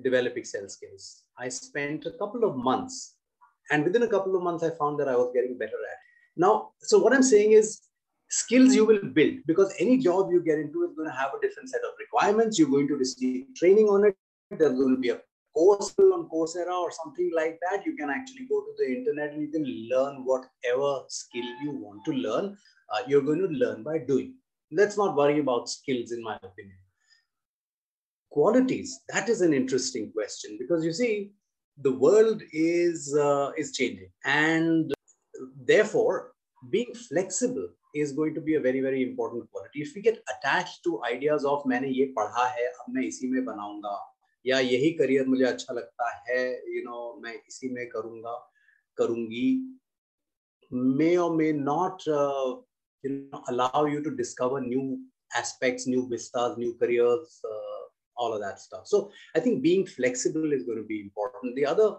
develop 0.08 0.38
excel 0.44 0.70
skills 0.78 1.10
i 1.46 1.50
spent 1.64 2.12
a 2.12 2.18
couple 2.24 2.50
of 2.50 2.56
months 2.70 3.00
and 3.71 3.85
within 3.85 4.03
a 4.03 4.09
couple 4.09 4.37
of 4.37 4.43
months, 4.43 4.63
I 4.65 4.71
found 4.71 4.99
that 5.01 5.09
I 5.09 5.17
was 5.17 5.33
getting 5.35 5.59
better 5.59 5.73
at. 5.73 5.99
Now, 6.37 6.71
so 6.81 6.99
what 6.99 7.13
I'm 7.13 7.23
saying 7.23 7.53
is 7.53 7.81
skills 8.29 8.75
you 8.75 8.85
will 8.85 9.05
build 9.13 9.35
because 9.47 9.75
any 9.79 9.99
job 9.99 10.31
you 10.31 10.43
get 10.43 10.59
into 10.59 10.83
is 10.85 10.95
going 10.97 11.09
to 11.09 11.15
have 11.15 11.31
a 11.37 11.41
different 11.41 11.71
set 11.71 11.81
of 11.83 11.95
requirements. 11.99 12.59
You're 12.59 12.71
going 12.71 12.89
to 12.89 12.97
receive 12.97 13.47
training 13.57 13.87
on 13.87 14.05
it. 14.05 14.17
There's 14.51 14.79
going 14.79 14.95
to 14.95 15.01
be 15.01 15.11
a 15.11 15.21
course 15.55 15.95
on 15.99 16.29
Coursera 16.29 16.79
or 16.79 16.91
something 16.93 17.31
like 17.35 17.59
that. 17.63 17.85
You 17.87 17.97
can 17.97 18.11
actually 18.11 18.47
go 18.47 18.61
to 18.61 18.73
the 18.79 18.87
internet 18.87 19.33
and 19.33 19.43
you 19.43 19.51
can 19.51 19.65
learn 19.91 20.25
whatever 20.25 21.05
skill 21.09 21.45
you 21.63 21.73
want 21.73 22.05
to 22.05 22.13
learn. 22.13 22.57
Uh, 22.93 23.03
you're 23.09 23.23
going 23.23 23.41
to 23.41 23.49
learn 23.49 23.83
by 23.83 23.99
doing. 23.99 24.35
Let's 24.71 24.97
not 24.97 25.17
worry 25.17 25.41
about 25.41 25.69
skills, 25.69 26.13
in 26.13 26.23
my 26.23 26.37
opinion. 26.37 26.77
Qualities, 28.31 29.01
that 29.09 29.29
is 29.29 29.41
an 29.41 29.55
interesting 29.55 30.13
question 30.13 30.59
because 30.61 30.85
you 30.85 30.93
see, 30.93 31.33
the 31.78 31.92
world 31.92 32.42
is 32.52 33.16
uh, 33.16 33.52
is 33.58 33.72
changing 33.72 34.12
and 34.26 34.94
therefore 35.66 36.34
being 36.70 36.94
flexible 37.10 37.68
is 37.94 38.12
going 38.14 38.34
to 38.34 38.42
be 38.42 38.56
a 38.56 38.60
very 38.60 38.82
very 38.82 39.02
important 39.04 39.50
quality 39.52 39.82
if 39.82 39.94
we 39.96 40.02
get 40.02 40.22
attached 40.34 40.84
to 40.84 41.02
ideas 41.12 41.44
of 41.46 41.64
मैंने 41.68 41.90
ये 42.00 42.06
पढ़ा 42.18 42.48
है 42.58 42.66
अब 42.68 42.94
मैं 42.96 43.04
इसी 43.08 43.28
में 43.32 43.44
बनाऊंगा 43.46 43.98
या 44.46 44.60
यही 44.60 44.92
करियर 45.00 45.28
मुझे 45.28 45.46
अच्छा 45.46 45.74
लगता 45.74 46.10
है 46.28 46.42
यू 46.52 46.80
you 46.80 46.84
नो 46.86 46.92
know, 46.92 47.24
मैं 47.24 47.34
इसी 47.48 47.70
में 47.74 47.88
करूंगा 47.90 48.36
करूंगी 48.98 49.48
may 50.72 51.18
or 51.18 51.36
may 51.36 51.52
not 51.52 52.02
uh, 52.08 52.56
you 53.04 53.28
know 53.32 53.44
allow 53.50 53.86
you 53.86 54.02
to 54.02 54.12
discover 54.12 54.62
new 54.62 55.00
aspects 55.36 55.88
new 55.88 56.08
vistas 56.08 56.58
new 56.58 56.74
careers 56.82 57.42
uh, 57.46 57.75
all 58.17 58.33
of 58.33 58.41
that 58.41 58.61
stuff. 58.61 58.87
So 58.87 59.11
I 59.35 59.41
think 59.41 59.63
being 59.63 59.87
flexible 59.87 60.53
is 60.53 60.65
going 60.65 60.79
to 60.79 60.85
be 60.85 61.01
important. 61.01 61.57
The 61.57 61.67
other 61.67 61.97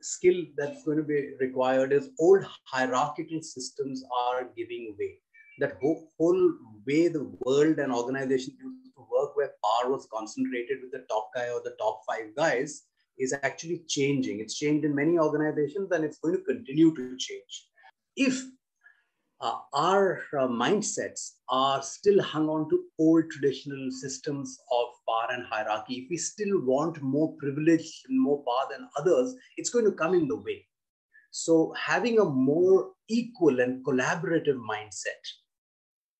skill 0.00 0.44
that's 0.56 0.84
going 0.84 0.98
to 0.98 1.02
be 1.02 1.32
required 1.40 1.92
is 1.92 2.10
old 2.20 2.44
hierarchical 2.64 3.42
systems 3.42 4.04
are 4.30 4.48
giving 4.56 4.96
way. 4.98 5.18
That 5.58 5.78
whole, 5.80 6.08
whole 6.16 6.52
way 6.86 7.08
the 7.08 7.30
world 7.40 7.78
and 7.78 7.92
organization 7.92 8.56
used 8.62 8.94
to 8.94 9.06
work 9.10 9.36
where 9.36 9.50
power 9.64 9.90
was 9.90 10.06
concentrated 10.12 10.78
with 10.82 10.92
the 10.92 11.04
top 11.08 11.30
guy 11.34 11.48
or 11.50 11.60
the 11.64 11.74
top 11.78 12.02
five 12.06 12.34
guys 12.36 12.82
is 13.18 13.34
actually 13.42 13.82
changing. 13.88 14.38
It's 14.38 14.56
changed 14.56 14.84
in 14.84 14.94
many 14.94 15.18
organizations 15.18 15.90
and 15.90 16.04
it's 16.04 16.18
going 16.18 16.36
to 16.36 16.42
continue 16.42 16.94
to 16.94 17.16
change. 17.16 17.66
If 18.16 18.40
uh, 19.40 19.58
our 19.72 20.22
uh, 20.32 20.46
mindsets 20.48 21.32
are 21.48 21.82
still 21.82 22.22
hung 22.22 22.48
on 22.48 22.68
to 22.70 22.84
old 22.98 23.30
traditional 23.30 23.90
systems 23.90 24.58
of 24.72 24.86
and 25.28 25.44
hierarchy. 25.44 25.94
If 25.94 26.10
we 26.10 26.16
still 26.16 26.60
want 26.64 27.00
more 27.02 27.34
privilege 27.38 28.02
and 28.08 28.20
more 28.20 28.42
power 28.44 28.68
than 28.70 28.88
others, 28.98 29.34
it's 29.56 29.70
going 29.70 29.84
to 29.84 29.92
come 29.92 30.14
in 30.14 30.28
the 30.28 30.36
way. 30.36 30.66
So, 31.30 31.74
having 31.78 32.18
a 32.18 32.24
more 32.24 32.92
equal 33.08 33.60
and 33.60 33.84
collaborative 33.84 34.58
mindset 34.70 35.22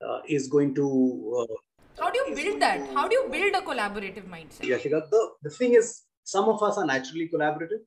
uh, 0.06 0.20
is 0.28 0.48
going 0.48 0.74
to. 0.74 1.46
Uh, 1.50 2.02
How 2.02 2.10
do 2.10 2.18
you 2.18 2.34
build 2.36 2.60
that? 2.62 2.88
How 2.94 3.08
do 3.08 3.16
you 3.16 3.28
build 3.30 3.54
a 3.54 3.66
collaborative 3.66 4.28
mindset? 4.28 4.60
Yashika, 4.60 5.10
the, 5.10 5.30
the 5.42 5.50
thing 5.50 5.74
is, 5.74 6.02
some 6.24 6.48
of 6.48 6.62
us 6.62 6.76
are 6.76 6.86
naturally 6.86 7.28
collaborative. 7.34 7.80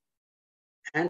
And 0.93 1.09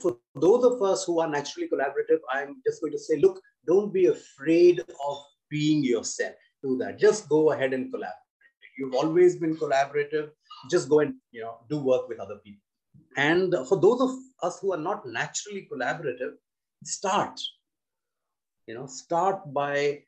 for 0.00 0.16
those 0.34 0.64
of 0.64 0.82
us 0.82 1.04
who 1.04 1.20
are 1.20 1.28
naturally 1.28 1.68
collaborative, 1.68 2.20
I'm 2.32 2.56
just 2.66 2.80
going 2.80 2.92
to 2.92 2.98
say, 2.98 3.18
look, 3.18 3.40
don't 3.66 3.92
be 3.92 4.06
afraid 4.06 4.80
of 4.80 5.18
being 5.50 5.84
yourself. 5.84 6.34
Do 6.62 6.76
that. 6.78 6.98
Just 6.98 7.28
go 7.28 7.52
ahead 7.52 7.72
and 7.74 7.92
collaborate. 7.92 8.14
You've 8.80 8.94
always 8.94 9.36
been 9.36 9.56
collaborative. 9.56 10.30
Just 10.70 10.88
go 10.88 11.00
and 11.00 11.14
you 11.32 11.42
know 11.42 11.58
do 11.68 11.78
work 11.78 12.08
with 12.08 12.18
other 12.18 12.38
people. 12.44 12.62
And 13.16 13.54
for 13.68 13.78
those 13.80 14.00
of 14.00 14.10
us 14.42 14.58
who 14.60 14.72
are 14.72 14.84
not 14.90 15.06
naturally 15.06 15.68
collaborative, 15.72 16.32
start. 16.84 17.40
You 18.66 18.74
know, 18.74 18.86
start 18.86 19.52
by 19.52 20.02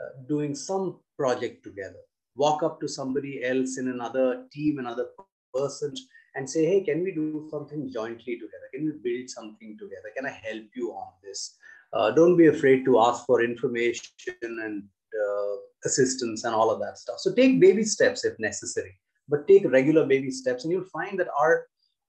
uh, 0.00 0.22
doing 0.28 0.54
some 0.54 0.98
project 1.16 1.62
together. 1.64 2.02
Walk 2.34 2.62
up 2.62 2.80
to 2.80 2.88
somebody 2.88 3.44
else 3.44 3.78
in 3.78 3.88
another 3.88 4.46
team, 4.52 4.78
another 4.78 5.06
person, 5.54 5.94
and 6.34 6.48
say, 6.48 6.64
hey, 6.66 6.80
can 6.82 7.02
we 7.02 7.12
do 7.12 7.48
something 7.50 7.90
jointly 7.92 8.34
together? 8.34 8.68
Can 8.74 8.84
we 8.86 8.92
build 9.02 9.30
something 9.30 9.76
together? 9.78 10.10
Can 10.16 10.26
I 10.26 10.30
help 10.30 10.66
you 10.74 10.90
on 10.92 11.12
this? 11.22 11.56
Uh, 11.92 12.10
don't 12.10 12.36
be 12.36 12.48
afraid 12.48 12.84
to 12.84 13.00
ask 13.00 13.24
for 13.24 13.42
information 13.42 14.10
and 14.42 14.82
uh, 14.82 15.56
assistance 15.86 16.44
and 16.44 16.54
all 16.54 16.70
of 16.70 16.80
that 16.80 16.98
stuff. 16.98 17.18
So 17.20 17.32
take 17.34 17.60
baby 17.60 17.84
steps 17.84 18.24
if 18.24 18.38
necessary, 18.38 18.98
but 19.28 19.48
take 19.48 19.70
regular 19.70 20.04
baby 20.06 20.30
steps, 20.30 20.64
and 20.64 20.72
you'll 20.72 20.92
find 20.98 21.18
that 21.18 21.28
our 21.38 21.66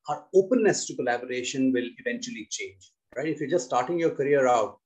our 0.10 0.26
openness 0.34 0.86
to 0.88 0.96
collaboration 0.96 1.72
will 1.72 1.88
eventually 2.00 2.48
change. 2.52 2.92
Right? 3.16 3.28
If 3.28 3.40
you're 3.40 3.50
just 3.50 3.66
starting 3.66 4.00
your 4.00 4.12
career 4.12 4.48
out, 4.48 4.80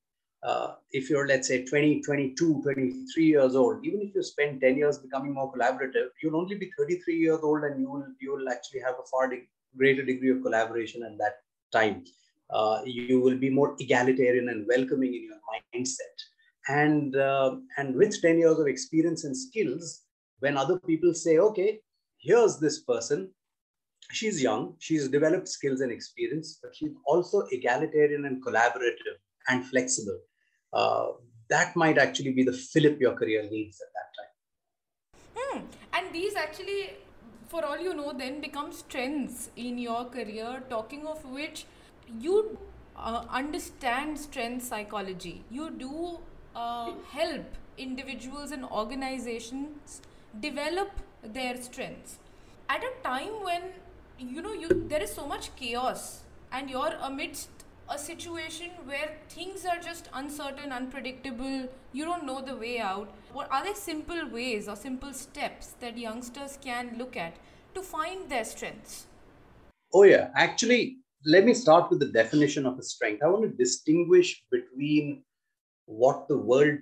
uh, 0.43 0.75
if 0.91 1.09
you're 1.09 1.27
let's 1.27 1.47
say 1.47 1.63
20 1.63 2.01
22 2.01 2.61
23 2.63 3.25
years 3.25 3.55
old 3.55 3.85
even 3.85 4.01
if 4.01 4.15
you 4.15 4.23
spend 4.23 4.61
10 4.61 4.75
years 4.75 4.97
becoming 4.97 5.33
more 5.33 5.53
collaborative 5.53 6.07
you'll 6.21 6.35
only 6.35 6.55
be 6.55 6.71
33 6.77 7.15
years 7.15 7.39
old 7.43 7.63
and 7.63 7.79
you 7.79 7.89
will 7.89 8.07
you 8.19 8.31
will 8.33 8.49
actually 8.49 8.79
have 8.79 8.95
a 8.95 9.07
far 9.11 9.29
de- 9.29 9.47
greater 9.77 10.03
degree 10.03 10.31
of 10.31 10.41
collaboration 10.41 11.03
at 11.03 11.17
that 11.19 11.35
time 11.71 12.03
uh, 12.49 12.81
you 12.85 13.21
will 13.21 13.37
be 13.37 13.49
more 13.49 13.75
egalitarian 13.79 14.49
and 14.49 14.67
welcoming 14.67 15.13
in 15.13 15.23
your 15.29 15.39
mindset 15.51 16.25
and 16.67 17.15
uh, 17.15 17.55
and 17.77 17.95
with 17.95 18.21
10 18.21 18.39
years 18.39 18.59
of 18.59 18.67
experience 18.67 19.23
and 19.23 19.35
skills 19.35 20.03
when 20.39 20.57
other 20.57 20.79
people 20.79 21.13
say 21.13 21.37
okay 21.37 21.79
here's 22.21 22.59
this 22.59 22.81
person. 22.81 23.31
She's 24.11 24.41
young. 24.43 24.75
She's 24.79 25.07
developed 25.07 25.47
skills 25.47 25.81
and 25.81 25.91
experience 25.91 26.59
but 26.61 26.75
she's 26.75 26.91
also 27.05 27.43
egalitarian 27.51 28.25
and 28.25 28.43
collaborative 28.45 29.17
and 29.47 29.65
flexible. 29.65 30.19
Uh, 30.73 31.07
that 31.49 31.75
might 31.75 31.97
actually 31.97 32.31
be 32.31 32.43
the 32.43 32.53
fillip 32.53 32.99
your 32.99 33.13
career 33.13 33.43
needs 33.49 33.81
at 33.81 33.91
that 33.97 34.09
time. 34.17 34.31
Hmm. 35.35 35.59
and 35.93 36.13
these 36.13 36.35
actually 36.35 36.91
for 37.47 37.65
all 37.65 37.77
you 37.77 37.93
know 37.93 38.13
then 38.13 38.39
become 38.39 38.71
strengths 38.71 39.49
in 39.55 39.77
your 39.77 40.05
career 40.05 40.63
talking 40.69 41.05
of 41.05 41.25
which 41.25 41.65
you 42.19 42.57
uh, 42.95 43.23
understand 43.29 44.19
strength 44.19 44.65
psychology. 44.65 45.43
You 45.49 45.69
do 45.71 46.19
uh, 46.55 46.91
help 47.11 47.45
individuals 47.77 48.51
and 48.51 48.65
organizations 48.65 50.01
develop 50.39 50.89
their 51.23 51.61
strengths. 51.61 52.17
At 52.69 52.83
a 52.83 52.91
time 53.03 53.43
when 53.43 53.63
you 54.17 54.41
know 54.41 54.53
you 54.53 54.85
there 54.87 55.01
is 55.01 55.13
so 55.13 55.25
much 55.25 55.55
chaos 55.55 56.21
and 56.51 56.69
you're 56.69 56.95
amidst 57.01 57.49
a 57.89 57.97
situation 57.97 58.69
where 58.85 59.17
things 59.29 59.65
are 59.65 59.79
just 59.79 60.09
uncertain 60.13 60.71
unpredictable 60.71 61.67
you 61.91 62.05
don't 62.05 62.25
know 62.25 62.39
the 62.39 62.55
way 62.55 62.79
out 62.79 63.09
what 63.33 63.51
are 63.51 63.63
there 63.63 63.75
simple 63.75 64.29
ways 64.29 64.67
or 64.67 64.75
simple 64.75 65.11
steps 65.11 65.73
that 65.79 65.97
youngsters 65.97 66.57
can 66.61 66.95
look 66.97 67.17
at 67.17 67.33
to 67.73 67.81
find 67.81 68.29
their 68.29 68.45
strengths? 68.45 69.07
Oh 69.93 70.03
yeah. 70.03 70.29
Actually 70.35 70.97
let 71.25 71.45
me 71.45 71.53
start 71.53 71.89
with 71.89 71.99
the 71.99 72.07
definition 72.07 72.65
of 72.65 72.79
a 72.79 72.83
strength. 72.83 73.21
I 73.23 73.27
want 73.27 73.43
to 73.43 73.57
distinguish 73.57 74.43
between 74.51 75.23
what 75.91 76.27
the 76.27 76.37
world 76.37 76.79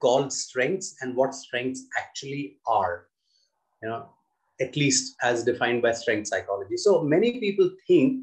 calls 0.00 0.42
strengths 0.44 0.96
and 1.00 1.16
what 1.16 1.34
strengths 1.34 1.84
actually 1.98 2.58
are. 2.66 3.06
You 3.82 3.88
know, 3.90 4.06
at 4.60 4.76
least 4.76 5.14
as 5.22 5.44
defined 5.44 5.82
by 5.82 5.92
strength 5.92 6.28
psychology. 6.28 6.76
So 6.76 7.02
many 7.02 7.40
people 7.40 7.70
think 7.86 8.22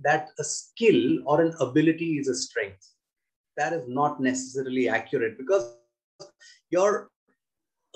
that 0.00 0.28
a 0.38 0.44
skill 0.44 1.18
or 1.26 1.40
an 1.42 1.54
ability 1.60 2.18
is 2.18 2.28
a 2.28 2.34
strength. 2.34 2.94
That 3.56 3.72
is 3.72 3.82
not 3.88 4.20
necessarily 4.20 4.88
accurate 4.88 5.36
because 5.38 5.74
your 6.70 7.10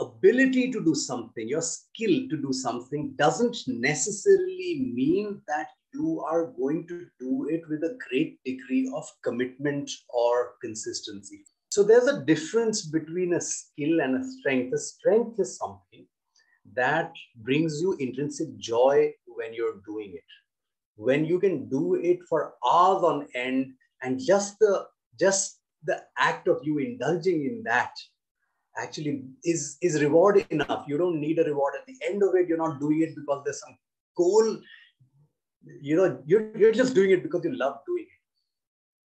ability 0.00 0.70
to 0.72 0.84
do 0.84 0.94
something, 0.94 1.48
your 1.48 1.62
skill 1.62 2.28
to 2.30 2.36
do 2.36 2.52
something 2.52 3.14
doesn't 3.16 3.56
necessarily 3.66 4.92
mean 4.94 5.40
that 5.46 5.68
you 5.94 6.20
are 6.26 6.52
going 6.58 6.86
to 6.88 7.06
do 7.20 7.46
it 7.50 7.62
with 7.68 7.82
a 7.84 7.98
great 8.08 8.38
degree 8.44 8.90
of 8.94 9.04
commitment 9.22 9.90
or 10.08 10.54
consistency. 10.62 11.44
So 11.72 11.82
there's 11.82 12.06
a 12.06 12.20
difference 12.20 12.82
between 12.82 13.32
a 13.32 13.40
skill 13.40 14.02
and 14.02 14.22
a 14.22 14.24
strength. 14.28 14.74
A 14.74 14.78
strength 14.78 15.40
is 15.40 15.56
something 15.56 16.06
that 16.74 17.12
brings 17.36 17.80
you 17.80 17.94
intrinsic 17.98 18.54
joy 18.58 19.10
when 19.24 19.54
you're 19.54 19.80
doing 19.86 20.12
it. 20.14 20.30
When 20.96 21.24
you 21.24 21.40
can 21.40 21.70
do 21.70 21.94
it 21.94 22.18
for 22.28 22.52
hours 22.62 23.02
on 23.02 23.26
end 23.34 23.72
and 24.02 24.20
just 24.20 24.58
the 24.58 24.84
just 25.18 25.60
the 25.84 26.02
act 26.18 26.46
of 26.46 26.60
you 26.62 26.76
indulging 26.76 27.46
in 27.46 27.62
that 27.64 27.94
actually 28.76 29.24
is 29.42 29.78
is 29.80 30.02
reward 30.02 30.44
enough 30.50 30.84
you 30.86 30.98
don't 30.98 31.20
need 31.20 31.38
a 31.38 31.44
reward 31.44 31.74
at 31.78 31.86
the 31.86 31.96
end 32.06 32.22
of 32.22 32.34
it 32.34 32.48
you're 32.48 32.64
not 32.66 32.80
doing 32.80 33.02
it 33.02 33.14
because 33.14 33.42
there's 33.44 33.60
some 33.60 33.76
goal 34.16 34.56
you 35.80 35.96
know 35.96 36.22
you're, 36.24 36.56
you're 36.56 36.72
just 36.72 36.94
doing 36.94 37.10
it 37.10 37.22
because 37.22 37.44
you 37.44 37.54
love 37.54 37.76
doing 37.86 38.01
it 38.01 38.01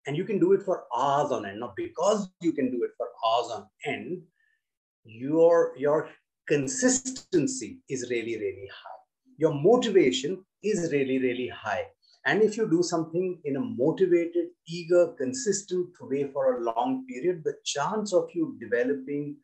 and 0.08 0.16
you 0.16 0.24
can 0.24 0.40
do 0.40 0.54
it 0.54 0.64
for 0.64 0.86
hours 0.98 1.32
on 1.32 1.46
end. 1.46 1.60
Now 1.60 1.74
because 1.76 2.30
you 2.40 2.54
can 2.54 2.72
do 2.72 2.84
it 2.84 2.92
for 2.98 3.08
hours 3.28 3.52
on 3.52 3.68
end 3.86 4.22
your 5.04 5.74
your 5.78 6.10
consistency 6.48 7.80
is 7.90 8.10
really 8.10 8.38
really 8.38 8.70
high. 8.74 9.02
Your 9.38 9.54
motivation 9.54 10.44
is 10.64 10.92
really 10.92 11.20
really 11.20 11.50
high. 11.50 11.86
And 12.26 12.42
if 12.42 12.58
you 12.58 12.70
do 12.70 12.84
something 12.84 13.40
in 13.46 13.56
a 13.56 13.60
motivated 13.60 14.48
eager 14.68 15.14
consistent 15.18 15.90
way 16.02 16.30
for 16.32 16.56
a 16.56 16.64
long 16.64 17.06
period 17.08 17.44
the 17.44 17.56
chance 17.64 18.14
of 18.14 18.30
you 18.34 18.58
developing 18.60 19.36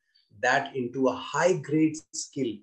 that 0.41 0.75
into 0.75 1.07
a 1.07 1.15
high 1.15 1.53
grade 1.53 1.95
skill 2.13 2.53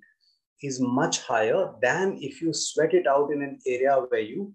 is 0.62 0.78
much 0.80 1.20
higher 1.22 1.72
than 1.80 2.18
if 2.20 2.42
you 2.42 2.52
sweat 2.52 2.92
it 2.92 3.06
out 3.06 3.30
in 3.30 3.42
an 3.42 3.58
area 3.66 3.94
where 4.08 4.20
you 4.20 4.52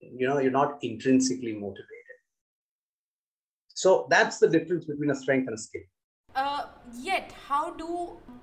you 0.00 0.26
know 0.28 0.38
you're 0.38 0.60
not 0.62 0.78
intrinsically 0.82 1.52
motivated 1.52 2.03
so 3.84 4.06
that's 4.08 4.38
the 4.38 4.48
difference 4.48 4.86
between 4.86 5.10
a 5.10 5.14
strength 5.14 5.46
and 5.46 5.58
a 5.58 5.60
skill. 5.60 5.82
Uh, 6.34 6.64
yet 7.06 7.32
how 7.48 7.64
do 7.80 7.88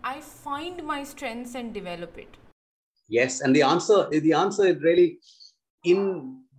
i 0.10 0.20
find 0.26 0.84
my 0.90 1.04
strengths 1.04 1.56
and 1.62 1.74
develop 1.78 2.20
it? 2.24 2.38
Yes 3.16 3.42
and 3.42 3.56
the 3.56 3.64
answer 3.70 3.98
the 4.28 4.34
answer 4.42 4.68
is 4.74 4.84
really 4.90 5.08
in 5.94 6.04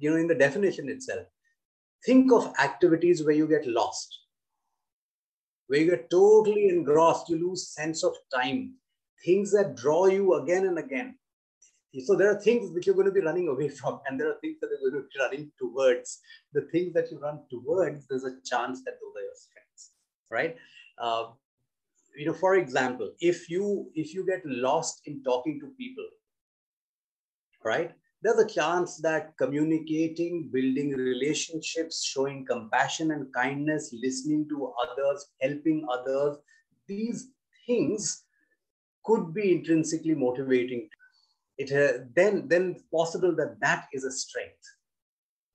you 0.01 0.11
know 0.11 0.17
in 0.25 0.27
the 0.33 0.41
definition 0.43 0.91
itself. 0.97 1.29
Think 2.07 2.33
of 2.33 2.53
activities 2.69 3.25
where 3.25 3.39
you 3.41 3.47
get 3.47 3.69
lost. 3.79 4.19
Where 5.69 5.81
you 5.81 5.91
get 5.91 6.11
totally 6.11 6.69
engrossed 6.69 7.29
you 7.29 7.39
lose 7.47 7.69
sense 7.81 8.05
of 8.11 8.21
time. 8.35 8.75
Things 9.25 9.53
that 9.53 9.77
draw 9.77 10.07
you 10.07 10.35
again 10.43 10.67
and 10.67 10.79
again. 10.87 11.15
So 12.01 12.15
there 12.17 12.31
are 12.31 12.41
things 12.41 12.71
which 12.73 12.87
you're 12.87 12.95
going 12.95 13.07
to 13.07 13.13
be 13.13 13.21
running 13.21 13.49
away 13.49 13.69
from, 13.81 14.01
and 14.07 14.19
there 14.19 14.31
are 14.31 14.39
things 14.41 14.59
that 14.61 14.71
you're 14.71 14.91
going 14.91 15.03
to 15.03 15.09
be 15.09 15.21
running 15.21 15.53
towards. 15.59 16.21
The 16.53 16.63
things 16.73 16.95
that 16.95 17.11
you 17.11 17.19
run 17.19 17.41
towards, 17.51 18.07
there's 18.09 18.25
a 18.25 18.41
chance 18.45 18.83
that 18.85 18.95
those 19.01 19.15
are 19.17 19.25
your 19.25 19.35
strengths, 19.35 19.91
right? 20.31 20.57
Uh, 20.99 21.25
you 22.17 22.27
know, 22.27 22.35
for 22.35 22.57
example, 22.57 23.13
if 23.21 23.49
you 23.49 23.91
if 23.95 24.15
you 24.15 24.27
get 24.27 24.43
lost 24.45 25.03
in 25.07 25.23
talking 25.23 25.59
to 25.61 25.67
people, 25.79 26.07
right? 27.65 27.93
There's 28.23 28.39
a 28.39 28.49
chance 28.49 28.99
that 28.99 29.37
communicating, 29.37 30.49
building 30.53 30.91
relationships, 30.91 32.05
showing 32.05 32.47
compassion 32.47 33.11
and 33.11 33.33
kindness, 33.35 33.93
listening 33.93 34.47
to 34.51 34.73
others, 34.81 35.27
helping 35.41 35.85
others, 35.91 36.37
these 36.87 37.31
things 37.67 38.25
could 39.05 39.35
be 39.35 39.53
intrinsically 39.53 40.15
motivating 40.15 40.89
it 41.63 41.71
uh, 41.83 41.93
then 42.19 42.43
then 42.53 42.67
possible 42.97 43.33
that 43.41 43.57
that 43.67 43.87
is 43.93 44.05
a 44.05 44.17
strength 44.25 44.67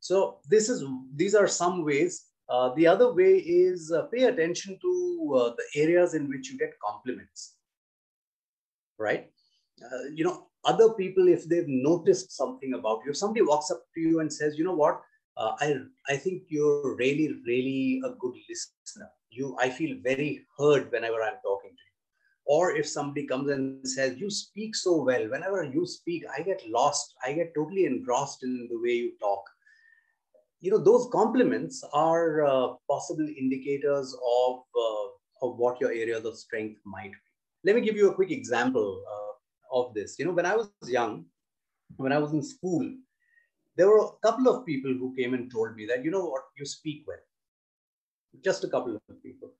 so 0.09 0.39
this 0.53 0.69
is 0.73 0.83
these 1.21 1.35
are 1.41 1.49
some 1.61 1.77
ways 1.91 2.15
Uh, 2.55 2.67
the 2.75 2.87
other 2.87 3.07
way 3.13 3.31
is 3.43 3.91
uh, 3.91 4.03
pay 4.11 4.23
attention 4.23 4.77
to 4.83 4.91
uh, 5.39 5.49
the 5.59 5.65
areas 5.83 6.13
in 6.13 6.29
which 6.31 6.49
you 6.49 6.57
get 6.59 6.77
compliments, 6.79 7.41
right? 8.97 9.23
Uh, 9.83 10.03
you 10.17 10.23
know, 10.27 10.47
other 10.63 10.87
people, 10.99 11.27
if 11.27 11.43
they've 11.49 11.67
noticed 11.67 12.31
something 12.31 12.73
about 12.73 13.03
you, 13.03 13.11
if 13.11 13.17
somebody 13.17 13.43
walks 13.49 13.69
up 13.69 13.81
to 13.93 13.99
you 13.99 14.21
and 14.21 14.31
says, 14.31 14.57
you 14.57 14.63
know 14.63 14.79
what, 14.83 15.01
uh, 15.35 15.51
I, 15.59 15.75
I 16.07 16.15
think 16.15 16.43
you're 16.47 16.95
really, 16.95 17.27
really 17.45 18.01
a 18.05 18.11
good 18.11 18.37
listener. 18.49 19.09
You, 19.29 19.45
I 19.59 19.69
feel 19.69 19.97
very 20.01 20.31
heard 20.57 20.89
whenever 20.91 21.19
I'm 21.21 21.39
talking 21.43 21.75
to 21.79 21.83
you. 21.86 21.86
Or 22.47 22.71
if 22.71 22.87
somebody 22.87 23.27
comes 23.27 23.49
and 23.49 23.85
says, 23.85 24.17
you 24.17 24.29
speak 24.29 24.73
so 24.73 25.03
well, 25.03 25.29
whenever 25.29 25.63
you 25.63 25.85
speak, 25.85 26.23
I 26.35 26.41
get 26.41 26.63
lost. 26.69 27.13
I 27.23 27.33
get 27.33 27.53
totally 27.53 27.85
engrossed 27.85 28.43
in 28.43 28.69
the 28.71 28.79
way 28.79 28.91
you 28.91 29.11
talk. 29.19 29.43
You 30.61 30.71
know, 30.71 30.77
those 30.77 31.09
compliments 31.11 31.83
are 31.93 32.45
uh, 32.45 32.67
possible 32.89 33.27
indicators 33.37 34.13
of, 34.13 34.59
uh, 34.75 35.45
of 35.45 35.57
what 35.57 35.81
your 35.81 35.91
areas 35.91 36.23
of 36.23 36.37
strength 36.37 36.79
might 36.85 37.11
be. 37.11 37.17
Let 37.65 37.75
me 37.75 37.81
give 37.81 37.97
you 37.97 38.09
a 38.09 38.15
quick 38.15 38.31
example 38.31 39.03
uh, 39.11 39.79
of 39.79 39.93
this. 39.93 40.17
You 40.17 40.25
know, 40.25 40.31
when 40.31 40.45
I 40.45 40.55
was 40.55 40.69
young, 40.87 41.25
when 41.97 42.13
I 42.13 42.17
was 42.17 42.31
in 42.31 42.41
school, 42.41 42.89
there 43.75 43.89
were 43.89 44.05
a 44.05 44.09
couple 44.25 44.47
of 44.47 44.65
people 44.65 44.91
who 44.91 45.13
came 45.15 45.33
and 45.33 45.51
told 45.51 45.75
me 45.75 45.85
that, 45.87 46.03
you 46.03 46.11
know 46.11 46.25
what, 46.25 46.43
you 46.57 46.65
speak 46.65 47.03
well. 47.05 47.17
Just 48.43 48.63
a 48.63 48.69
couple 48.69 48.95
of 48.95 49.23
people. 49.23 49.51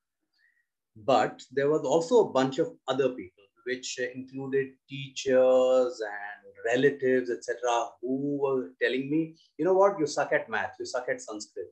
But 1.06 1.42
there 1.51 1.70
was 1.70 1.82
also 1.82 2.22
a 2.22 2.32
bunch 2.32 2.60
of 2.60 2.72
other 2.88 3.10
people, 3.10 3.44
which 3.66 4.00
included 4.16 4.68
teachers 4.89 6.01
and 6.01 6.54
relatives, 6.66 7.30
etc., 7.30 7.58
who 8.01 8.39
were 8.42 8.72
telling 8.82 9.10
me, 9.10 9.36
you 9.58 9.66
know 9.66 9.74
what, 9.74 10.00
you 10.00 10.08
suck 10.08 10.34
at 10.34 10.50
math, 10.50 10.75
you 10.80 10.86
suck 10.86 11.08
at 11.10 11.22
Sanskrit. 11.22 11.68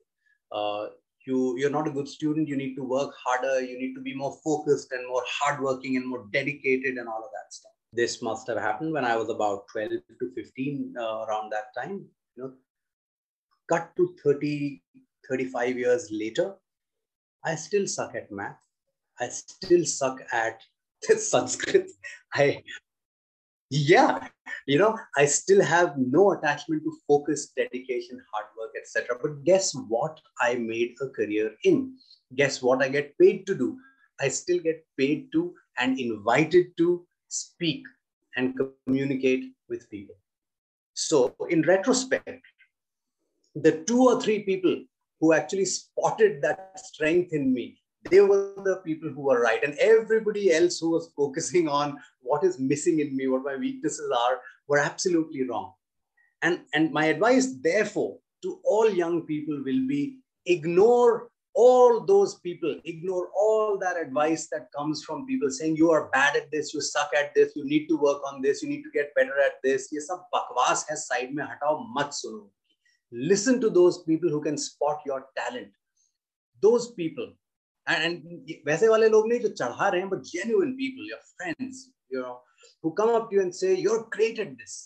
Uh, 0.52 0.88
you, 1.26 1.58
you're 1.58 1.72
not 1.72 1.88
a 1.88 1.92
good 1.92 2.08
student, 2.08 2.48
you 2.48 2.56
need 2.56 2.76
to 2.76 2.84
work 2.84 3.12
harder, 3.24 3.60
you 3.60 3.80
need 3.80 3.96
to 3.96 4.02
be 4.02 4.14
more 4.14 4.38
focused 4.44 4.92
and 4.92 5.08
more 5.08 5.24
hardworking 5.28 5.98
and 5.98 6.08
more 6.08 6.26
dedicated 6.32 6.98
and 6.98 7.08
all 7.08 7.18
of 7.18 7.32
that 7.34 7.52
stuff. 7.52 7.72
This 7.92 8.22
must 8.22 8.48
have 8.48 8.60
happened 8.60 8.94
when 8.94 9.06
I 9.06 9.16
was 9.16 9.30
about 9.30 9.68
12 9.72 9.90
to 10.20 10.32
15 10.36 10.94
uh, 11.00 11.26
around 11.26 11.52
that 11.52 11.74
time 11.76 12.06
you 12.36 12.44
know 12.44 12.54
cut 13.72 13.96
to 13.96 14.16
30 14.24 14.82
35 15.28 15.78
years 15.78 16.08
later 16.12 16.48
i 17.44 17.56
still 17.56 17.88
suck 17.88 18.16
at 18.16 18.32
math 18.32 18.65
i 19.20 19.28
still 19.30 19.86
suck 19.86 20.22
at 20.32 20.62
sanskrit. 21.18 21.90
I 22.34 22.64
yeah 23.72 24.28
you 24.68 24.78
know 24.78 24.96
i 25.18 25.26
still 25.26 25.62
have 25.62 25.96
no 25.98 26.34
attachment 26.34 26.84
to 26.84 26.92
focus 27.08 27.52
dedication 27.58 28.22
hard 28.32 28.46
work 28.60 28.72
etc 28.80 29.18
but 29.22 29.44
guess 29.44 29.74
what 29.88 30.20
i 30.40 30.54
made 30.56 30.94
a 31.02 31.10
career 31.10 31.52
in? 31.64 31.96
Guess 32.36 32.62
what 32.62 32.82
i 32.82 32.90
get 32.90 33.18
paid 33.18 33.46
to 33.48 33.56
do? 33.56 33.78
I 34.22 34.30
still 34.30 34.60
get 34.60 34.86
paid 34.98 35.32
to 35.34 35.54
and 35.78 36.00
invited 36.00 36.68
to 36.78 37.06
speak 37.28 37.84
and 38.36 38.56
communicate 38.86 39.52
with 39.70 39.90
people. 39.90 40.16
So, 40.94 41.36
in 41.50 41.62
retrospect, 41.64 42.42
the 43.56 43.84
two 43.84 44.04
or 44.04 44.22
three 44.22 44.44
people 44.44 44.84
who 45.20 45.34
actually 45.34 45.66
spotted 45.66 46.42
that 46.42 46.80
strength 46.80 47.34
in 47.34 47.54
me, 47.54 47.78
they 48.11 48.21
were 48.21 48.55
the 48.57 48.81
people 48.85 49.11
who 49.11 49.23
were 49.23 49.41
right. 49.41 49.63
And 49.63 49.75
everybody 49.75 50.53
else 50.53 50.79
who 50.79 50.91
was 50.91 51.13
focusing 51.17 51.69
on 51.69 51.99
what 52.23 52.45
is 52.45 52.59
missing 52.59 53.01
in 53.01 53.15
me, 53.17 53.29
what 53.29 53.45
my 53.45 53.57
weaknesses 53.57 54.11
are, 54.11 54.41
were 54.69 54.79
absolutely 54.79 55.47
wrong. 55.49 55.73
And, 56.43 56.61
and 56.73 56.93
my 56.93 57.07
advice, 57.07 57.55
therefore, 57.61 58.19
to 58.43 58.59
all 58.65 58.89
young 58.89 59.23
people 59.27 59.63
will 59.65 59.87
be 59.87 60.19
ignore 60.47 61.31
all 61.55 62.05
those 62.05 62.37
people 62.37 62.81
ignore 62.85 63.29
all 63.37 63.77
that 63.79 63.97
advice 63.97 64.49
that 64.53 64.69
comes 64.77 65.03
from 65.03 65.27
people 65.27 65.51
saying 65.51 65.77
you 65.77 65.91
are 65.91 66.09
bad 66.11 66.37
at 66.37 66.51
this 66.51 66.73
you 66.73 66.81
suck 66.81 67.11
at 67.17 67.35
this 67.35 67.53
you 67.57 67.65
need 67.65 67.89
to 67.89 67.97
work 67.97 68.23
on 68.33 68.41
this 68.41 68.63
you 68.63 68.69
need 68.69 68.83
to 68.83 68.91
get 68.95 69.13
better 69.17 69.35
at 69.45 69.61
this 69.65 69.89
ये 69.93 70.01
सब 70.01 70.29
बकवास 70.35 70.87
है 70.91 70.97
side 70.97 71.35
में 71.35 71.45
हटाओ 71.45 71.79
मत 71.99 72.11
सुनो 72.21 72.49
listen 73.13 73.61
to 73.61 73.69
those 73.69 73.99
people 74.05 74.31
who 74.31 74.41
can 74.41 74.57
spot 74.57 75.01
your 75.05 75.27
talent 75.37 75.73
those 76.63 76.93
people 76.93 77.33
and, 77.87 78.05
and 78.05 78.51
वैसे 78.67 78.89
वाले 78.89 79.09
लोग 79.09 79.29
नहीं 79.29 79.41
जो 79.41 79.49
चढ़ा 79.49 79.89
रहे 79.89 80.01
हैं 80.01 80.11
but 80.11 80.25
genuine 80.33 80.77
people 80.77 81.11
your 81.13 81.23
friends 81.37 81.91
you 82.09 82.21
know 82.21 82.41
who 82.83 82.93
come 83.01 83.11
up 83.19 83.31
to 83.31 83.37
you 83.37 83.43
and 83.43 83.55
say 83.55 83.75
you're 83.75 84.03
great 84.17 84.39
at 84.45 84.57
this 84.59 84.77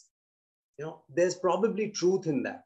you 0.79 0.85
know 0.85 0.95
there's 1.19 1.37
probably 1.47 1.91
truth 1.91 2.27
in 2.27 2.43
that 2.43 2.65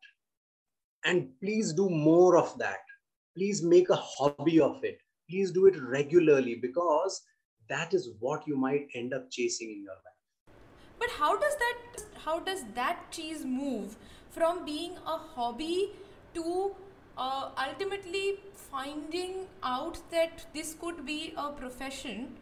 and 1.05 1.29
please 1.41 1.73
do 1.73 1.89
more 1.89 2.37
of 2.37 2.57
that 2.59 2.95
please 3.37 3.63
make 3.63 3.91
a 3.91 4.03
hobby 4.13 4.61
of 4.69 4.85
it 4.93 5.01
please 5.31 5.51
do 5.59 5.67
it 5.67 5.81
regularly 5.97 6.55
because 6.67 7.21
that 7.69 7.95
is 7.95 8.11
what 8.21 8.47
you 8.47 8.57
might 8.57 8.89
end 8.95 9.15
up 9.15 9.31
chasing 9.31 9.71
in 9.77 9.83
your 9.83 9.99
life 10.07 10.57
but 10.99 11.11
how 11.19 11.37
does 11.37 11.57
that 11.65 12.05
how 12.25 12.39
does 12.51 12.65
that 12.75 13.11
cheese 13.11 13.45
move 13.45 13.97
from 14.31 14.65
being 14.65 14.97
a 15.07 15.19
hobby 15.35 15.93
to 16.35 16.75
uh, 17.18 17.50
ultimately 17.68 18.40
finding 18.54 19.46
out 19.64 20.00
that 20.12 20.46
this 20.54 20.76
could 20.80 21.06
be 21.06 21.34
a 21.38 21.52
profession 21.52 22.36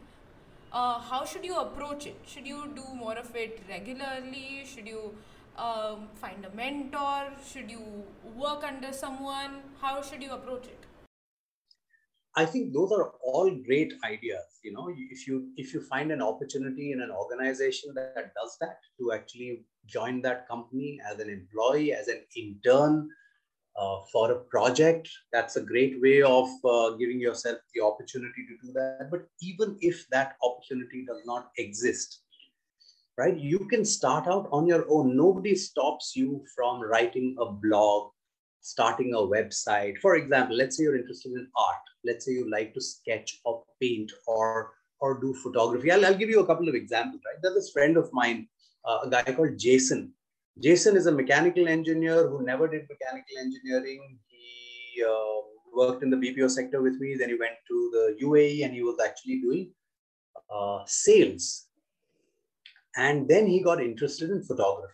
uh, 0.72 0.98
how 0.98 1.24
should 1.24 1.44
you 1.44 1.56
approach 1.56 2.06
it 2.06 2.16
should 2.26 2.46
you 2.46 2.70
do 2.74 2.84
more 2.94 3.16
of 3.18 3.36
it 3.36 3.60
regularly 3.68 4.64
should 4.64 4.86
you 4.86 5.14
um, 5.56 6.08
find 6.14 6.44
a 6.44 6.54
mentor? 6.54 7.32
Should 7.46 7.70
you 7.70 8.04
work 8.36 8.64
under 8.64 8.92
someone? 8.92 9.62
How 9.80 10.02
should 10.02 10.22
you 10.22 10.32
approach 10.32 10.66
it? 10.66 10.78
I 12.34 12.46
think 12.46 12.72
those 12.72 12.90
are 12.92 13.12
all 13.22 13.50
great 13.66 13.92
ideas. 14.04 14.60
You 14.64 14.72
know, 14.72 14.88
if 15.10 15.26
you 15.26 15.50
if 15.56 15.74
you 15.74 15.82
find 15.82 16.10
an 16.10 16.22
opportunity 16.22 16.92
in 16.92 17.02
an 17.02 17.10
organization 17.10 17.92
that, 17.94 18.14
that 18.14 18.32
does 18.34 18.56
that 18.60 18.78
to 18.98 19.12
actually 19.12 19.64
join 19.86 20.22
that 20.22 20.48
company 20.48 20.98
as 21.06 21.18
an 21.18 21.28
employee, 21.28 21.92
as 21.92 22.08
an 22.08 22.22
intern 22.34 23.10
uh, 23.76 24.00
for 24.12 24.32
a 24.32 24.38
project, 24.38 25.08
that's 25.32 25.56
a 25.56 25.62
great 25.62 26.00
way 26.00 26.22
of 26.22 26.48
uh, 26.64 26.90
giving 26.90 27.20
yourself 27.20 27.58
the 27.74 27.80
opportunity 27.82 28.46
to 28.48 28.66
do 28.66 28.72
that. 28.74 29.08
But 29.10 29.26
even 29.40 29.76
if 29.80 30.06
that 30.10 30.36
opportunity 30.42 31.04
does 31.06 31.22
not 31.24 31.50
exist, 31.58 32.20
right? 33.16 33.36
You 33.36 33.60
can 33.70 33.84
start 33.84 34.26
out 34.26 34.48
on 34.52 34.66
your 34.66 34.84
own. 34.88 35.16
Nobody 35.16 35.54
stops 35.54 36.14
you 36.16 36.44
from 36.54 36.80
writing 36.80 37.36
a 37.40 37.46
blog, 37.46 38.10
starting 38.60 39.14
a 39.14 39.18
website. 39.18 39.98
For 39.98 40.16
example, 40.16 40.56
let's 40.56 40.76
say 40.76 40.84
you're 40.84 40.96
interested 40.96 41.32
in 41.32 41.46
art. 41.56 41.82
Let's 42.04 42.26
say 42.26 42.32
you 42.32 42.50
like 42.50 42.74
to 42.74 42.80
sketch 42.80 43.40
or 43.44 43.64
paint 43.80 44.12
or 44.26 44.72
or 45.00 45.20
do 45.20 45.34
photography. 45.34 45.90
I'll, 45.90 46.06
I'll 46.06 46.14
give 46.14 46.30
you 46.30 46.40
a 46.40 46.46
couple 46.46 46.68
of 46.68 46.76
examples, 46.76 47.20
right? 47.26 47.40
There's 47.42 47.56
this 47.56 47.70
friend 47.72 47.96
of 47.96 48.08
mine, 48.12 48.46
uh, 48.84 49.00
a 49.04 49.10
guy 49.10 49.24
called 49.24 49.58
Jason. 49.58 50.14
Jason 50.60 50.96
is 50.96 51.06
a 51.06 51.12
mechanical 51.12 51.68
engineer 51.68 52.28
who 52.28 52.44
never 52.44 52.68
did 52.68 52.82
mechanical 52.88 53.38
engineering. 53.38 54.18
He 54.28 55.02
uh, 55.02 55.40
worked 55.74 56.02
in 56.02 56.10
the 56.10 56.16
BPO 56.16 56.50
sector 56.50 56.82
with 56.82 57.00
me. 57.00 57.16
Then 57.18 57.30
he 57.30 57.36
went 57.36 57.54
to 57.68 57.90
the 57.92 58.24
UAE 58.24 58.64
and 58.64 58.74
he 58.74 58.82
was 58.82 58.96
actually 59.04 59.40
doing 59.40 59.72
uh, 60.54 60.80
sales 60.86 61.68
and 62.96 63.28
then 63.28 63.46
he 63.46 63.62
got 63.62 63.82
interested 63.82 64.30
in 64.30 64.42
photography. 64.42 64.92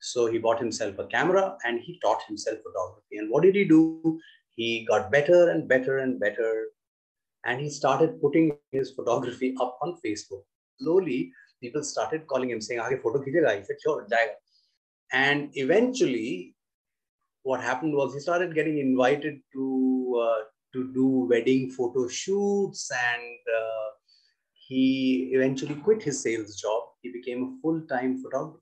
So 0.00 0.26
he 0.26 0.38
bought 0.38 0.58
himself 0.58 0.98
a 0.98 1.06
camera 1.06 1.56
and 1.64 1.80
he 1.80 1.98
taught 2.00 2.22
himself 2.28 2.58
photography. 2.58 3.16
And 3.16 3.30
what 3.30 3.42
did 3.42 3.54
he 3.54 3.64
do? 3.64 4.20
He 4.54 4.86
got 4.88 5.10
better 5.10 5.50
and 5.50 5.66
better 5.66 5.98
and 5.98 6.20
better. 6.20 6.66
And 7.46 7.60
he 7.60 7.70
started 7.70 8.20
putting 8.20 8.56
his 8.70 8.90
photography 8.90 9.54
up 9.60 9.78
on 9.80 9.98
Facebook. 10.04 10.44
Slowly, 10.80 11.32
people 11.64 11.82
started 11.82 12.26
calling 12.26 12.50
him, 12.50 12.60
saying, 12.60 12.80
Aage 12.80 13.02
photo 13.02 13.20
khijega? 13.24 13.58
He 13.58 13.64
said, 13.64 13.76
sure, 13.82 14.06
jayega. 14.12 14.36
And 15.12 15.50
eventually, 15.54 16.54
what 17.42 17.60
happened 17.60 17.94
was 17.94 18.14
he 18.14 18.20
started 18.20 18.54
getting 18.54 18.78
invited 18.78 19.40
to, 19.54 20.24
uh, 20.24 20.42
to 20.74 20.92
do 20.92 21.06
wedding 21.30 21.70
photo 21.70 22.08
shoots 22.08 22.90
and 22.90 23.54
uh, 23.60 23.88
he 24.66 25.30
eventually 25.32 25.74
quit 25.74 26.02
his 26.02 26.20
sales 26.22 26.56
job. 26.56 26.82
He 27.02 27.12
became 27.12 27.44
a 27.44 27.52
full 27.62 27.80
time 27.82 28.22
photographer. 28.22 28.60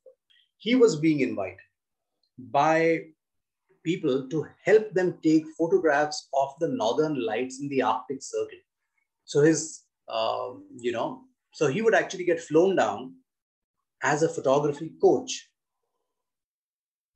He 0.59 0.75
was 0.75 0.97
being 0.97 1.21
invited 1.21 1.59
by 2.39 3.01
people 3.85 4.29
to 4.29 4.47
help 4.65 4.93
them 4.95 5.19
take 5.23 5.45
photographs 5.59 6.29
of 6.35 6.51
the 6.61 6.69
northern 6.69 7.25
lights 7.25 7.61
in 7.61 7.69
the 7.69 7.83
Arctic 7.83 8.23
Circle. 8.23 8.63
So 9.25 9.41
his, 9.41 9.83
uh, 10.09 10.51
you 10.77 10.93
know, 10.93 11.23
so 11.53 11.69
he 11.69 11.83
would 11.83 11.95
actually 11.95 12.25
get 12.25 12.41
flown 12.41 12.77
down 12.77 13.15
as 14.03 14.23
a 14.23 14.29
photography 14.29 14.93
coach 15.01 15.49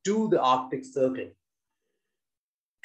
to 0.05 0.29
the 0.29 0.41
Arctic 0.41 0.85
Circle. 0.85 1.31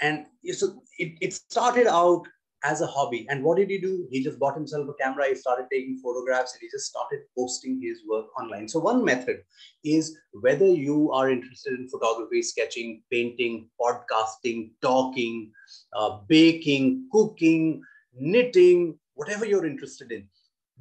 And 0.02 0.26
so 0.54 0.82
it, 0.98 1.18
it 1.22 1.34
started 1.34 1.86
out 1.86 2.24
as 2.64 2.82
a 2.82 2.88
hobby. 2.88 3.26
And 3.30 3.44
what 3.44 3.58
did 3.58 3.70
he 3.70 3.80
do? 3.80 4.08
He 4.12 4.24
just 4.24 4.40
bought 4.40 4.56
himself 4.56 4.88
a 4.90 4.94
camera, 5.04 5.28
he 5.28 5.36
started 5.36 5.66
taking 5.72 6.00
photographs, 6.04 6.54
and 6.54 6.62
he 6.62 6.70
just 6.70 6.86
started 6.86 7.22
posting 7.38 7.82
his 7.82 8.02
work 8.08 8.28
online. 8.40 8.68
So, 8.68 8.80
one 8.80 9.04
method 9.04 9.42
is 9.84 10.18
whether 10.34 10.68
you 10.68 11.12
are 11.12 11.30
interested 11.30 11.74
in 11.74 11.90
photography, 11.90 12.42
sketching, 12.42 13.04
painting, 13.12 13.70
podcasting, 13.80 14.72
talking, 14.82 15.52
uh, 15.96 16.20
baking, 16.28 17.08
cooking, 17.12 17.82
knitting, 18.14 18.98
whatever 19.16 19.46
you're 19.46 19.66
interested 19.66 20.12
in, 20.12 20.28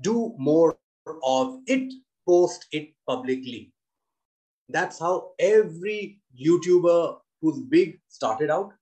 do 0.02 0.34
more 0.38 0.78
of 1.24 1.60
it, 1.68 1.94
post 2.28 2.66
it 2.72 2.94
publicly. 3.08 3.72
That's 4.70 5.00
how 5.00 5.32
every 5.40 6.20
YouTuber 6.40 7.18
who's 7.42 7.60
big 7.60 8.00
started 8.08 8.50
out. 8.50 8.74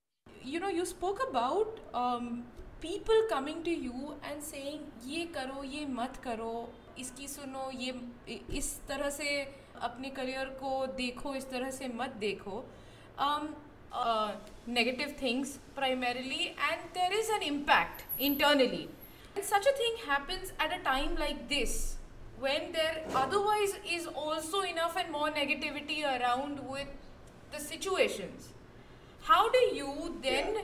You 0.43 0.60
know, 0.60 0.69
you 0.69 0.86
spoke 0.86 1.21
about 1.29 1.79
um, 1.93 2.43
people 2.82 3.15
coming 3.29 3.63
to 3.63 3.71
you 3.71 4.15
and 4.23 4.41
saying, 4.43 4.79
ये 5.06 5.25
करो, 5.36 5.63
ये 5.63 5.86
मत 5.86 6.19
करो, 6.23 6.69
इसकी 6.99 7.27
सुनो, 7.27 7.69
ये 7.79 7.93
इस 8.58 8.79
तरह 8.88 9.10
से 9.10 9.27
अपने 9.82 10.10
करियर 10.10 10.45
को 10.62 10.86
देखो, 10.97 11.36
इस 11.36 11.49
तरह 11.49 11.71
से 11.71 11.88
मत 11.88 12.15
देखो. 12.19 12.63
Um, 13.19 13.56
uh, 13.93 14.32
negative 14.65 15.15
things 15.17 15.60
primarily, 15.75 16.56
and 16.69 16.82
there 16.93 17.13
is 17.13 17.29
an 17.29 17.43
impact 17.43 18.03
internally. 18.19 18.89
And 19.38 19.46
such 19.46 19.66
a 19.66 19.72
thing 19.72 19.92
happens 20.05 20.53
at 20.59 20.77
a 20.77 20.83
time 20.83 21.14
like 21.14 21.48
this 21.48 21.96
when 22.40 22.72
there 22.72 23.05
otherwise 23.14 23.74
is 23.88 24.09
also 24.09 24.62
enough 24.62 24.96
and 24.96 25.12
more 25.12 25.31
negativity 25.31 26.03
around 26.03 26.59
with 26.68 26.88
the 27.53 27.61
situations. 27.61 28.48
How 29.20 29.48
do 29.48 29.59
you 29.77 30.18
then, 30.20 30.55
yeah. 30.57 30.62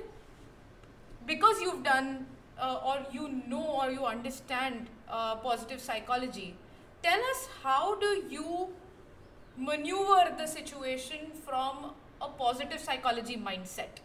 because 1.25 1.61
you've 1.61 1.85
done 1.85 2.27
uh, 2.61 2.81
or 2.85 2.99
you 3.13 3.29
know 3.47 3.63
or 3.63 3.93
you 3.93 4.07
understand 4.07 4.91
uh, 5.09 5.37
positive 5.37 5.81
psychology, 5.81 6.57
tell 7.01 7.21
us 7.21 7.49
how 7.63 7.95
do 8.01 8.25
you 8.29 8.71
maneuver 9.57 10.35
the 10.37 10.49
situation 10.49 11.31
from 11.47 11.93
a 12.21 12.27
positive 12.27 12.81
psychology 12.81 13.37
mindset? 13.37 14.03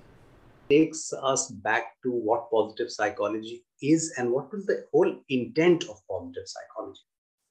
Takes 0.70 1.12
us 1.12 1.50
back 1.50 2.00
to 2.04 2.12
what 2.12 2.52
positive 2.52 2.92
psychology 2.92 3.64
is 3.82 4.14
and 4.18 4.32
what 4.32 4.52
was 4.52 4.66
the 4.66 4.86
whole 4.92 5.14
intent 5.30 5.84
of 5.84 6.00
positive 6.10 6.44
psychology. 6.46 7.02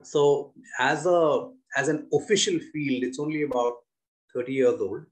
So, 0.02 0.52
as 0.78 1.06
a 1.06 1.50
as 1.76 1.88
an 1.88 2.08
official 2.12 2.58
field, 2.72 3.02
it's 3.02 3.18
only 3.18 3.42
about 3.42 3.74
30 4.34 4.52
years 4.52 4.80
old. 4.80 5.04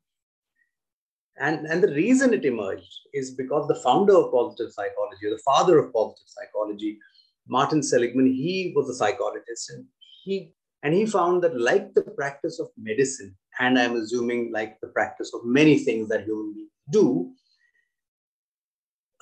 And, 1.39 1.67
and 1.67 1.83
the 1.83 1.93
reason 1.93 2.33
it 2.33 2.47
emerged 2.47 3.01
is 3.13 3.33
because 3.33 3.69
the 3.69 3.75
founder 3.75 4.17
of 4.17 4.33
positive 4.33 4.73
psychology, 4.73 5.29
the 5.29 5.43
father 5.45 5.79
of 5.79 5.93
positive 5.93 6.27
psychology, 6.27 6.99
Martin 7.47 7.83
Seligman, 7.83 8.33
he 8.33 8.73
was 8.75 8.89
a 8.89 8.95
psychologist 8.95 9.71
and 9.71 9.85
he 10.25 10.53
and 10.83 10.95
he 10.95 11.05
found 11.05 11.43
that 11.43 11.59
like 11.59 11.95
the 11.95 12.03
practice 12.03 12.61
of 12.61 12.69
medicine, 12.77 13.37
and 13.59 13.79
I'm 13.79 13.97
assuming 13.97 14.53
like 14.53 14.79
the 14.81 14.89
practice 14.89 15.33
of 15.35 15.41
many 15.45 15.79
things 15.79 16.09
that 16.09 16.25
human 16.25 16.55
beings 16.55 16.71
do, 16.91 17.33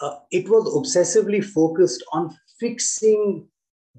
uh, 0.00 0.16
it 0.30 0.48
was 0.48 0.64
obsessively 0.74 1.44
focused 1.44 2.04
on 2.12 2.36
fixing 2.58 3.46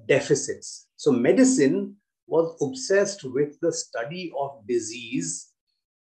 deficits. 0.08 0.88
So 0.96 1.12
medicine 1.12 1.96
was 2.26 2.56
obsessed 2.60 3.24
with 3.24 3.58
the 3.60 3.72
study 3.72 4.32
of 4.38 4.66
disease 4.66 5.52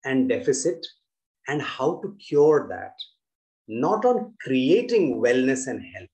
and 0.05 0.29
deficit 0.29 0.85
and 1.47 1.61
how 1.61 1.99
to 2.01 2.15
cure 2.27 2.67
that, 2.69 2.93
not 3.67 4.05
on 4.05 4.33
creating 4.41 5.21
wellness 5.21 5.67
and 5.67 5.83
health. 5.93 6.09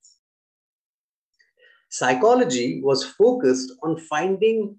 Psychology 1.90 2.82
was 2.84 3.06
focused 3.06 3.72
on 3.84 3.98
finding 3.98 4.76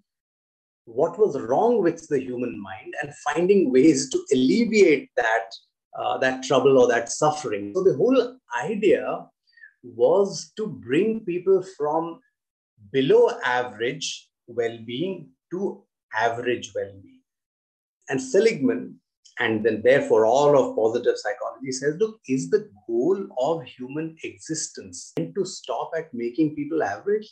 what 0.85 1.19
was 1.19 1.41
wrong 1.41 1.83
with 1.83 2.07
the 2.09 2.21
human 2.21 2.61
mind 2.61 2.95
and 3.03 3.13
finding 3.17 3.73
ways 3.73 4.09
to 4.11 4.19
alleviate 4.33 5.11
that 5.17 5.51
uh, 5.97 6.19
that 6.19 6.43
trouble 6.43 6.79
or 6.79 6.89
that 6.89 7.11
suffering. 7.11 7.73
So 7.75 7.83
the 7.83 7.97
whole 7.97 8.37
idea 8.63 9.27
was 9.83 10.53
to 10.57 10.67
bring 10.67 11.21
people 11.21 11.63
from 11.77 12.21
below 12.93 13.31
average 13.45 14.29
well-being 14.47 15.31
to 15.53 15.83
average 16.15 16.73
well-being. 16.75 17.21
And 18.09 18.21
seligman 18.21 19.01
and 19.39 19.65
then 19.65 19.83
therefore 19.83 20.25
all 20.25 20.57
of 20.59 20.77
positive 20.77 21.17
psychology 21.17 21.73
says 21.73 21.97
look 21.99 22.21
is 22.27 22.49
the 22.49 22.71
goal 22.87 23.27
of 23.39 23.65
human 23.65 24.17
existence 24.23 25.13
to 25.17 25.45
stop 25.45 25.91
at 25.97 26.13
making 26.15 26.55
people 26.55 26.83
average? 26.83 27.29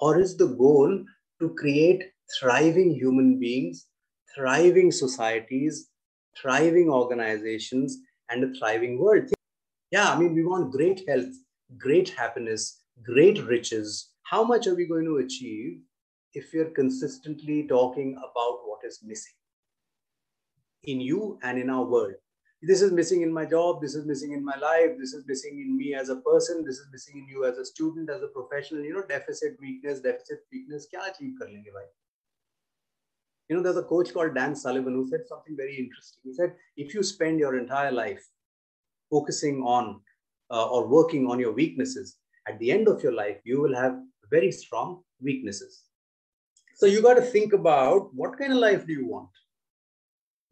Or 0.00 0.20
is 0.20 0.36
the 0.36 0.46
goal 0.46 1.04
to 1.40 1.54
create 1.54 2.04
thriving 2.38 2.94
human 2.94 3.38
beings, 3.38 3.86
thriving 4.34 4.92
societies, 4.92 5.88
thriving 6.40 6.88
organizations, 6.90 7.98
and 8.30 8.44
a 8.44 8.58
thriving 8.58 8.98
world. 8.98 9.30
Yeah, 9.90 10.12
I 10.12 10.18
mean, 10.18 10.34
we 10.34 10.44
want 10.44 10.70
great 10.70 11.08
health, 11.08 11.34
great 11.78 12.10
happiness, 12.10 12.82
great 13.02 13.42
riches. 13.44 14.10
How 14.24 14.44
much 14.44 14.66
are 14.66 14.74
we 14.74 14.86
going 14.86 15.06
to 15.06 15.18
achieve 15.18 15.80
if 16.34 16.50
we're 16.52 16.70
consistently 16.70 17.66
talking 17.66 18.16
about 18.16 18.60
what 18.66 18.80
is 18.84 19.00
missing 19.02 19.32
in 20.84 21.00
you 21.00 21.38
and 21.42 21.58
in 21.58 21.70
our 21.70 21.84
world? 21.84 22.14
This 22.60 22.82
is 22.82 22.90
missing 22.90 23.22
in 23.22 23.32
my 23.32 23.44
job, 23.44 23.80
this 23.80 23.94
is 23.94 24.04
missing 24.04 24.32
in 24.32 24.44
my 24.44 24.56
life, 24.58 24.98
this 24.98 25.12
is 25.12 25.24
missing 25.28 25.60
in 25.60 25.76
me 25.76 25.94
as 25.94 26.08
a 26.08 26.16
person, 26.16 26.64
this 26.64 26.78
is 26.78 26.88
missing 26.90 27.18
in 27.18 27.28
you 27.28 27.44
as 27.44 27.56
a 27.56 27.64
student, 27.64 28.10
as 28.10 28.20
a 28.20 28.26
professional, 28.26 28.82
you 28.82 28.92
know, 28.92 29.04
deficit, 29.08 29.56
weakness, 29.60 30.00
deficit, 30.00 30.40
weakness, 30.52 30.88
kya 30.92 31.08
achieve 31.08 31.34
kar 31.38 31.46
lenge 31.46 31.70
bhai? 31.72 31.86
You 33.48 33.56
know, 33.56 33.62
there's 33.62 33.76
a 33.76 33.82
coach 33.82 34.12
called 34.12 34.34
Dan 34.34 34.54
Sullivan 34.54 34.94
who 34.94 35.08
said 35.08 35.20
something 35.28 35.56
very 35.56 35.76
interesting. 35.78 36.20
He 36.24 36.34
said, 36.34 36.54
if 36.76 36.94
you 36.94 37.02
spend 37.02 37.38
your 37.38 37.58
entire 37.58 37.92
life 37.92 38.22
focusing 39.10 39.62
on 39.62 40.00
uh, 40.50 40.66
or 40.68 40.86
working 40.86 41.30
on 41.30 41.38
your 41.38 41.52
weaknesses, 41.52 42.16
at 42.46 42.58
the 42.58 42.70
end 42.70 42.88
of 42.88 43.02
your 43.02 43.12
life, 43.12 43.38
you 43.44 43.60
will 43.60 43.74
have 43.74 43.98
very 44.30 44.52
strong 44.52 45.02
weaknesses. 45.20 45.84
So 46.76 46.86
you 46.86 47.02
got 47.02 47.14
to 47.14 47.22
think 47.22 47.52
about 47.52 48.14
what 48.14 48.38
kind 48.38 48.52
of 48.52 48.58
life 48.58 48.86
do 48.86 48.92
you 48.92 49.06
want? 49.06 49.30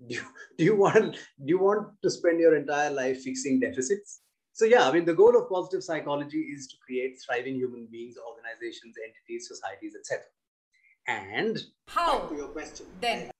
Do 0.07 0.15
you, 0.15 0.23
do 0.59 0.65
you 0.65 0.77
want 0.77 1.15
do 1.15 1.49
you 1.55 1.59
want 1.59 1.89
to 2.03 2.11
spend 2.11 2.39
your 2.39 2.55
entire 2.55 2.91
life 2.91 3.23
fixing 3.23 3.61
deficits? 3.61 4.21
So 4.53 4.65
yeah, 4.65 4.89
I 4.89 4.93
mean 4.93 5.05
the 5.05 5.15
goal 5.15 5.37
of 5.39 5.49
positive 5.49 5.83
psychology 5.83 6.41
is 6.55 6.67
to 6.69 6.77
create 6.85 7.17
thriving 7.25 7.55
human 7.55 7.87
beings, 7.91 8.17
organizations, 8.19 8.97
entities, 9.03 9.49
societies, 9.49 9.95
etc 9.99 10.25
And 11.08 11.60
how? 11.88 12.28
To 12.28 12.36
your 12.36 12.50
question. 12.50 12.86
Then. 13.02 13.32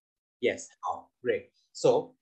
Yes, 0.42 0.68
how? 0.84 1.08
Great. 1.24 1.50
So, 1.74 2.16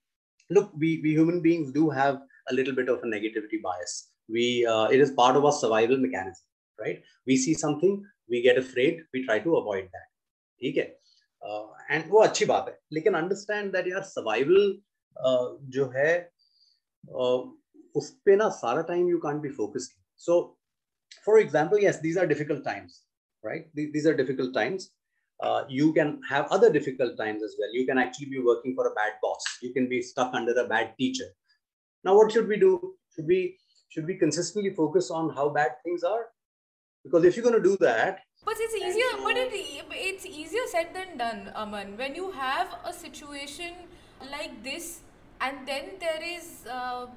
look, 0.50 0.70
we, 0.76 1.00
we 1.02 1.12
human 1.12 1.40
beings 1.40 1.72
do 1.72 1.90
have 1.90 2.20
a 2.50 2.54
little 2.54 2.74
bit 2.74 2.88
of 2.88 2.98
a 2.98 3.06
negativity 3.06 3.60
bias. 3.62 4.10
We 4.28 4.66
uh, 4.66 4.84
it 4.86 5.00
is 5.00 5.10
part 5.12 5.36
of 5.36 5.44
our 5.44 5.52
survival 5.52 5.96
mechanism, 5.96 6.44
right? 6.78 7.02
We 7.26 7.36
see 7.36 7.54
something, 7.54 8.02
we 8.28 8.42
get 8.42 8.58
afraid, 8.58 9.00
we 9.12 9.24
try 9.24 9.38
to 9.40 9.56
avoid 9.56 9.88
that. 9.92 10.68
Okay. 10.70 10.92
Uh, 11.42 11.66
and 11.88 12.04
वो 12.10 12.22
अच्छी 12.22 12.44
बात 12.44 12.66
है 12.68 12.78
लेकिन 12.92 13.14
understand 13.14 13.72
that 13.72 13.86
यार 13.88 14.02
survival 14.02 14.66
uh, 15.26 15.46
जो 15.76 15.86
है 15.96 16.12
uh, 17.08 17.38
उस 17.96 18.10
पे 18.24 18.36
ना 18.36 18.48
सारा 18.56 18.82
time 18.88 19.08
you 19.08 19.18
can't 19.18 19.40
be 19.42 19.48
focusing 19.56 20.02
so 20.24 20.36
for 21.26 21.40
example 21.40 21.84
yes 21.84 21.96
these 22.00 22.18
are 22.18 22.26
difficult 22.26 22.64
times 22.64 23.04
right 23.44 23.68
these 23.74 24.06
are 24.06 24.14
difficult 24.14 24.52
times 24.54 24.90
uh, 25.41 25.63
you 25.67 25.93
can 25.93 26.21
have 26.29 26.47
other 26.51 26.71
difficult 26.71 27.17
times 27.17 27.43
as 27.43 27.55
well. 27.59 27.69
You 27.73 27.85
can 27.85 27.97
actually 27.97 28.27
be 28.27 28.39
working 28.39 28.75
for 28.75 28.87
a 28.87 28.93
bad 28.93 29.13
boss. 29.21 29.43
You 29.61 29.73
can 29.73 29.89
be 29.89 30.01
stuck 30.01 30.33
under 30.33 30.53
a 30.53 30.67
bad 30.67 30.93
teacher. 30.97 31.25
Now, 32.03 32.15
what 32.15 32.31
should 32.31 32.47
we 32.47 32.57
do? 32.57 32.95
Should 33.15 33.27
we 33.27 33.57
should 33.89 34.05
we 34.05 34.15
consistently 34.15 34.73
focus 34.73 35.09
on 35.11 35.29
how 35.33 35.49
bad 35.49 35.71
things 35.83 36.03
are? 36.03 36.27
Because 37.03 37.23
if 37.23 37.35
you're 37.35 37.43
going 37.43 37.61
to 37.61 37.69
do 37.69 37.77
that, 37.81 38.19
but 38.43 38.55
it's 38.59 38.75
easier. 38.75 39.23
But 39.23 39.37
it, 39.37 39.49
it's 39.91 40.25
easier 40.25 40.61
said 40.67 40.93
than 40.93 41.17
done, 41.17 41.51
Aman. 41.55 41.97
When 41.97 42.15
you 42.15 42.31
have 42.31 42.75
a 42.85 42.93
situation 42.93 43.73
like 44.31 44.63
this, 44.63 45.01
and 45.41 45.67
then 45.67 45.97
there 45.99 46.21
is 46.23 46.65
uh, 46.69 47.07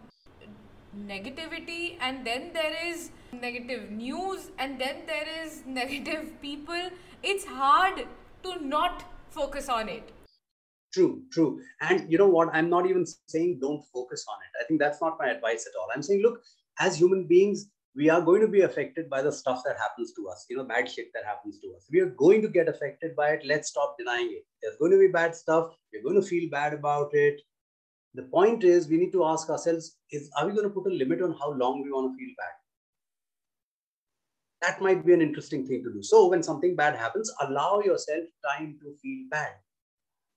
negativity, 1.07 1.97
and 2.01 2.27
then 2.27 2.51
there 2.53 2.75
is 2.87 3.11
negative 3.33 3.91
news, 3.91 4.51
and 4.59 4.81
then 4.81 5.03
there 5.07 5.27
is 5.45 5.63
negative 5.67 6.41
people. 6.43 6.91
It's 7.23 7.45
hard 7.45 8.07
to 8.43 8.65
not 8.65 9.05
focus 9.31 9.69
on 9.69 9.89
it. 9.89 10.13
True 10.93 11.23
true. 11.31 11.61
And 11.81 12.11
you 12.11 12.19
know 12.19 12.29
what? 12.29 12.49
I'm 12.53 12.71
not 12.71 12.87
even 12.87 13.05
saying 13.27 13.59
don't 13.61 13.85
focus 13.93 14.25
on 14.29 14.39
it. 14.47 14.65
I 14.65 14.67
think 14.67 14.81
that's 14.81 15.01
not 15.03 15.19
my 15.19 15.29
advice 15.29 15.67
at 15.67 15.79
all. 15.79 15.89
I'm 15.95 16.03
saying 16.03 16.23
look 16.23 16.41
as 16.81 16.97
human 16.97 17.27
beings 17.27 17.67
we 17.97 18.09
are 18.09 18.21
going 18.21 18.41
to 18.41 18.49
be 18.49 18.61
affected 18.63 19.11
by 19.11 19.21
the 19.21 19.33
stuff 19.33 19.63
that 19.65 19.77
happens 19.77 20.13
to 20.15 20.29
us 20.29 20.47
you 20.49 20.57
know 20.57 20.65
bad 20.65 20.89
shit 20.89 21.09
that 21.15 21.25
happens 21.25 21.59
to 21.61 21.69
us. 21.77 21.87
We 21.93 22.01
are 22.01 22.11
going 22.25 22.41
to 22.43 22.49
get 22.49 22.69
affected 22.69 23.15
by 23.17 23.31
it. 23.33 23.43
Let's 23.45 23.69
stop 23.69 23.97
denying 23.99 24.31
it. 24.33 24.47
There's 24.63 24.77
going 24.77 24.93
to 24.93 24.99
be 24.99 25.09
bad 25.09 25.35
stuff. 25.35 25.75
We're 25.93 26.03
going 26.03 26.21
to 26.21 26.27
feel 26.27 26.49
bad 26.51 26.73
about 26.73 27.11
it 27.13 27.43
the 28.19 28.29
point 28.37 28.65
is 28.65 28.89
we 28.89 29.03
need 29.03 29.13
to 29.13 29.25
ask 29.33 29.51
ourselves 29.55 29.97
is 30.19 30.31
are 30.37 30.47
we 30.47 30.57
going 30.59 30.69
to 30.69 30.77
put 30.79 30.93
a 30.93 30.95
limit 31.03 31.23
on 31.27 31.37
how 31.43 31.53
long 31.65 31.83
we 31.83 31.93
want 31.97 32.13
to 32.13 32.19
feel 32.21 32.35
bad 32.43 32.59
that 34.61 34.81
might 34.81 35.07
be 35.07 35.13
an 35.13 35.23
interesting 35.23 35.67
thing 35.67 35.83
to 35.85 35.93
do. 35.93 36.03
So 36.03 36.29
when 36.29 36.43
something 36.43 36.75
bad 36.75 36.97
happens, 36.97 37.33
allow 37.41 37.81
yourself 37.81 38.25
time 38.45 38.77
to 38.83 38.95
feel 39.01 39.27
bad. 39.31 39.53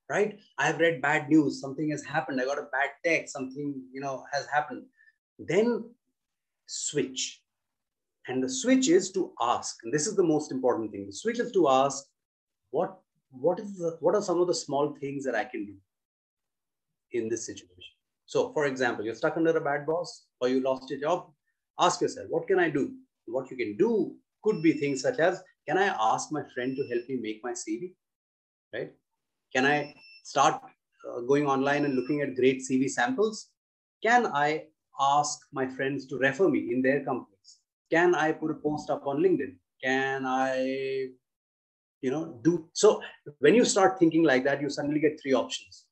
Right? 0.09 0.37
I've 0.57 0.79
read 0.79 1.01
bad 1.01 1.29
news, 1.29 1.61
something 1.61 1.89
has 1.91 2.03
happened, 2.03 2.41
I 2.41 2.45
got 2.45 2.57
a 2.57 2.67
bad 2.71 2.89
text, 3.05 3.33
something 3.33 3.81
you 3.93 4.01
know 4.01 4.25
has 4.33 4.45
happened. 4.53 4.83
Then 5.39 5.89
switch. 6.67 7.41
And 8.27 8.43
the 8.43 8.49
switch 8.49 8.89
is 8.89 9.11
to 9.13 9.31
ask, 9.41 9.77
and 9.83 9.93
this 9.93 10.05
is 10.05 10.15
the 10.15 10.23
most 10.23 10.51
important 10.51 10.91
thing. 10.91 11.05
The 11.07 11.13
switch 11.13 11.39
is 11.39 11.51
to 11.53 11.69
ask, 11.69 12.05
what 12.71 12.99
what 13.31 13.59
is 13.59 13.77
the, 13.77 13.97
what 14.01 14.13
are 14.13 14.21
some 14.21 14.41
of 14.41 14.47
the 14.47 14.53
small 14.53 14.93
things 14.99 15.23
that 15.23 15.33
I 15.33 15.45
can 15.45 15.65
do 15.65 15.75
in 17.13 17.29
this 17.29 17.45
situation? 17.45 17.93
So, 18.25 18.53
for 18.53 18.65
example, 18.65 19.03
you're 19.03 19.15
stuck 19.15 19.37
under 19.37 19.55
a 19.57 19.61
bad 19.61 19.85
boss 19.85 20.25
or 20.39 20.47
you 20.47 20.61
lost 20.61 20.89
your 20.89 20.99
job. 20.99 21.31
Ask 21.79 22.01
yourself, 22.01 22.27
what 22.29 22.47
can 22.47 22.59
I 22.59 22.69
do? 22.69 22.93
What 23.25 23.51
you 23.51 23.57
can 23.57 23.75
do 23.77 24.15
could 24.43 24.63
be 24.63 24.73
things 24.73 25.01
such 25.01 25.19
as, 25.19 25.43
can 25.67 25.77
I 25.77 25.87
ask 26.13 26.31
my 26.31 26.43
friend 26.53 26.75
to 26.75 26.87
help 26.87 27.07
me 27.09 27.17
make 27.21 27.41
my 27.43 27.51
CV? 27.51 27.93
Right? 28.73 28.93
Can 29.53 29.65
I 29.65 29.93
start 30.23 30.61
uh, 31.09 31.21
going 31.21 31.45
online 31.45 31.85
and 31.85 31.95
looking 31.95 32.21
at 32.21 32.35
great 32.35 32.61
CV 32.61 32.89
samples? 32.89 33.49
Can 34.01 34.27
I 34.27 34.65
ask 34.99 35.39
my 35.51 35.67
friends 35.67 36.05
to 36.07 36.17
refer 36.17 36.47
me 36.47 36.69
in 36.71 36.81
their 36.81 37.03
companies? 37.03 37.57
Can 37.91 38.15
I 38.15 38.31
put 38.31 38.51
a 38.51 38.55
post 38.55 38.89
up 38.89 39.05
on 39.05 39.17
LinkedIn? 39.17 39.55
Can 39.83 40.25
I, 40.25 41.09
you 42.01 42.11
know, 42.11 42.39
do 42.43 42.69
so? 42.73 43.01
When 43.39 43.55
you 43.55 43.65
start 43.65 43.99
thinking 43.99 44.23
like 44.23 44.43
that, 44.45 44.61
you 44.61 44.69
suddenly 44.69 44.99
get 44.99 45.19
three 45.21 45.33
options. 45.33 45.85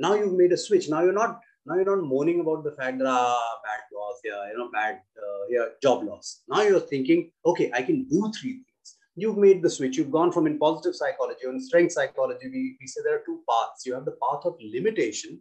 Now 0.00 0.14
you've 0.14 0.32
made 0.32 0.52
a 0.52 0.56
switch. 0.56 0.88
Now 0.88 1.02
you're 1.02 1.20
not 1.20 1.40
now 1.66 1.74
you're 1.74 1.96
not 1.96 2.02
moaning 2.02 2.40
about 2.40 2.64
the 2.64 2.72
fact 2.72 2.98
that 2.98 3.06
ah 3.06 3.58
bad 3.64 3.80
loss, 3.94 4.20
yeah, 4.24 4.50
you 4.50 4.58
know, 4.58 4.70
bad 4.72 4.94
uh, 5.28 5.44
yeah 5.50 5.66
job 5.82 6.04
loss. 6.04 6.42
Now 6.48 6.62
you're 6.62 6.86
thinking, 6.92 7.30
okay, 7.44 7.70
I 7.74 7.82
can 7.82 8.04
do 8.04 8.32
three 8.40 8.54
things. 8.64 8.96
You've 9.14 9.36
made 9.36 9.62
the 9.62 9.68
switch. 9.68 9.98
You've 9.98 10.10
gone 10.10 10.32
from 10.32 10.46
in 10.46 10.58
positive 10.58 10.94
psychology 10.94 11.44
and 11.44 11.62
strength 11.62 11.92
psychology. 11.92 12.48
We, 12.54 12.76
we 12.80 12.86
say 12.86 13.02
there 13.04 13.16
are 13.16 13.24
two 13.26 13.40
paths. 13.50 13.84
You 13.84 13.94
have 13.94 14.06
the 14.06 14.16
path 14.22 14.46
of 14.46 14.56
limitation, 14.62 15.38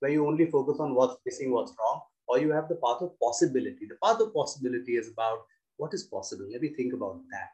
where 0.00 0.10
you 0.10 0.26
only 0.26 0.50
focus 0.50 0.76
on 0.80 0.94
what's 0.94 1.16
missing, 1.24 1.50
what's 1.52 1.72
wrong, 1.78 2.02
or 2.28 2.38
you 2.38 2.52
have 2.52 2.68
the 2.68 2.80
path 2.84 3.00
of 3.00 3.18
possibility. 3.18 3.88
The 3.88 3.96
path 4.04 4.20
of 4.20 4.34
possibility 4.34 4.96
is 4.96 5.08
about 5.10 5.38
what 5.78 5.94
is 5.94 6.04
possible. 6.04 6.46
Let 6.52 6.60
me 6.60 6.74
think 6.76 6.92
about 6.92 7.20
that. 7.30 7.50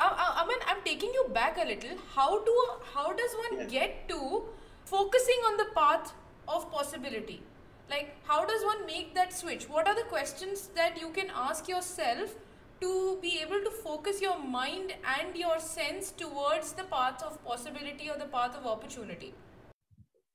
I, 0.00 0.42
I 0.42 0.48
mean, 0.48 0.58
I'm 0.66 0.82
taking 0.84 1.10
you 1.14 1.26
back 1.32 1.56
a 1.62 1.66
little. 1.66 1.96
How 2.14 2.44
do 2.44 2.56
how 2.92 3.12
does 3.12 3.34
one 3.44 3.60
yeah. 3.60 3.66
get 3.76 4.08
to 4.08 4.42
focusing 4.94 5.40
on 5.48 5.56
the 5.56 5.66
path 5.74 6.12
of 6.46 6.70
possibility? 6.70 7.42
Like, 7.90 8.14
how 8.24 8.44
does 8.46 8.64
one 8.64 8.86
make 8.86 9.14
that 9.14 9.32
switch? 9.32 9.68
What 9.68 9.88
are 9.88 9.94
the 9.94 10.08
questions 10.08 10.68
that 10.76 11.00
you 11.00 11.08
can 11.10 11.30
ask 11.34 11.68
yourself 11.68 12.36
to 12.80 13.18
be 13.20 13.40
able 13.42 13.60
to 13.64 13.70
focus 13.70 14.20
your 14.22 14.38
mind 14.38 14.92
and 15.16 15.36
your 15.36 15.58
sense 15.58 16.12
towards 16.12 16.72
the 16.72 16.84
path 16.84 17.24
of 17.24 17.44
possibility 17.44 18.08
or 18.08 18.16
the 18.18 18.30
path 18.36 18.56
of 18.56 18.66
opportunity? 18.66 19.34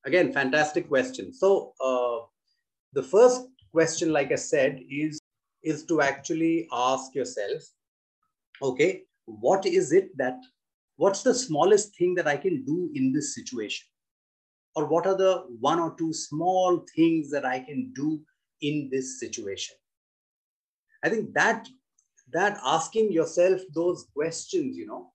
Again, 0.06 0.34
fantastic 0.34 0.90
question. 0.90 1.34
So, 1.34 1.74
uh, 1.80 2.26
the 2.94 3.04
first 3.04 3.48
question, 3.72 4.12
like 4.12 4.34
I 4.34 4.42
said, 4.44 4.80
is 4.90 5.20
is 5.64 5.86
to 5.86 6.02
actually 6.02 6.68
ask 6.72 7.16
yourself, 7.16 7.64
okay, 8.62 9.04
what 9.26 9.66
is 9.66 9.94
it 9.94 10.18
that, 10.18 10.38
what's 10.96 11.24
the 11.24 11.34
smallest 11.34 11.98
thing 11.98 12.16
that 12.16 12.28
I 12.28 12.38
can 12.38 12.64
do 12.66 12.90
in 12.96 13.12
this 13.14 13.36
situation? 13.36 13.88
Or 14.80 14.86
what 14.86 15.06
are 15.06 15.18
the 15.18 15.44
one 15.60 15.78
or 15.78 15.94
two 15.98 16.14
small 16.14 16.86
things 16.96 17.30
that 17.32 17.46
I 17.46 17.60
can 17.60 17.92
do 17.94 18.22
in 18.62 18.90
this 18.90 19.20
situation? 19.20 19.76
I 21.04 21.10
think 21.10 21.34
that 21.34 21.68
that 22.32 22.58
asking 22.64 23.12
yourself 23.12 23.60
those 23.76 24.06
questions, 24.16 24.78
you 24.78 24.88
know, 24.88 25.12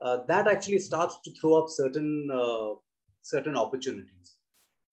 uh, 0.00 0.18
that 0.28 0.46
actually 0.46 0.78
starts 0.78 1.18
to 1.24 1.32
throw 1.32 1.54
up 1.54 1.68
certain 1.68 2.30
uh, 2.32 2.74
certain 3.22 3.56
opportunities. 3.56 4.36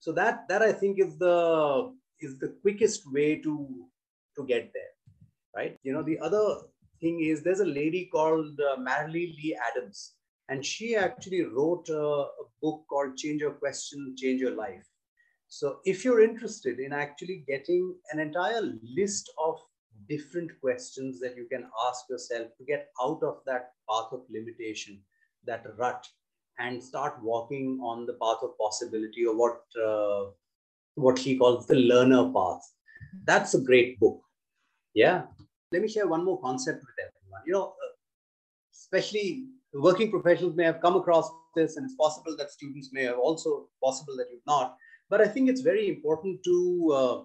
So 0.00 0.10
that 0.12 0.48
that 0.48 0.60
I 0.60 0.72
think 0.72 0.98
is 0.98 1.16
the 1.16 1.94
is 2.18 2.40
the 2.40 2.56
quickest 2.62 3.02
way 3.12 3.36
to 3.36 3.54
to 4.36 4.44
get 4.44 4.72
there, 4.74 4.92
right? 5.54 5.76
You 5.84 5.92
know, 5.92 6.02
the 6.02 6.18
other 6.18 6.44
thing 7.00 7.20
is 7.20 7.44
there's 7.44 7.60
a 7.60 7.74
lady 7.80 8.06
called 8.12 8.58
uh, 8.58 8.76
Marilee 8.76 9.36
Lee 9.36 9.56
Adams, 9.70 10.14
and 10.50 10.66
she 10.66 10.96
actually 10.96 11.44
wrote 11.44 11.88
a, 11.88 11.94
a 11.94 12.44
book 12.60 12.84
called 12.90 13.16
Change 13.16 13.40
Your 13.40 13.52
Question, 13.52 14.14
Change 14.18 14.40
Your 14.40 14.56
Life. 14.56 14.84
So 15.48 15.78
if 15.84 16.04
you're 16.04 16.22
interested 16.22 16.80
in 16.80 16.92
actually 16.92 17.44
getting 17.46 17.94
an 18.12 18.18
entire 18.18 18.62
list 18.82 19.30
of 19.38 19.60
different 20.08 20.50
questions 20.60 21.20
that 21.20 21.36
you 21.36 21.46
can 21.50 21.68
ask 21.88 22.08
yourself 22.10 22.48
to 22.58 22.64
get 22.64 22.88
out 23.00 23.22
of 23.22 23.38
that 23.46 23.72
path 23.88 24.12
of 24.12 24.22
limitation, 24.28 25.00
that 25.46 25.64
rut, 25.78 26.06
and 26.58 26.82
start 26.82 27.22
walking 27.22 27.78
on 27.82 28.04
the 28.06 28.14
path 28.14 28.38
of 28.42 28.58
possibility 28.58 29.24
or 29.24 29.36
what 29.36 29.62
uh, 29.82 30.30
what 30.96 31.18
he 31.18 31.36
calls 31.38 31.66
the 31.66 31.76
learner 31.76 32.30
path. 32.32 32.62
That's 33.24 33.54
a 33.54 33.60
great 33.60 33.98
book. 34.00 34.20
Yeah. 34.94 35.22
Let 35.72 35.82
me 35.82 35.88
share 35.88 36.08
one 36.08 36.24
more 36.24 36.40
concept 36.40 36.80
with 36.80 37.06
everyone. 37.06 37.42
You 37.46 37.52
know, 37.52 37.66
uh, 37.68 37.92
especially 38.72 39.46
working 39.72 40.10
professionals 40.10 40.56
may 40.56 40.64
have 40.64 40.80
come 40.80 40.96
across 40.96 41.30
this, 41.54 41.76
and 41.76 41.84
it's 41.84 41.94
possible 41.94 42.36
that 42.36 42.50
students 42.50 42.90
may 42.92 43.04
have 43.04 43.18
also 43.18 43.68
possible 43.82 44.16
that 44.16 44.26
you've 44.30 44.46
not. 44.46 44.76
But 45.08 45.20
I 45.20 45.28
think 45.28 45.48
it's 45.48 45.60
very 45.60 45.88
important 45.88 46.42
to 46.44 46.92
uh, 46.94 47.22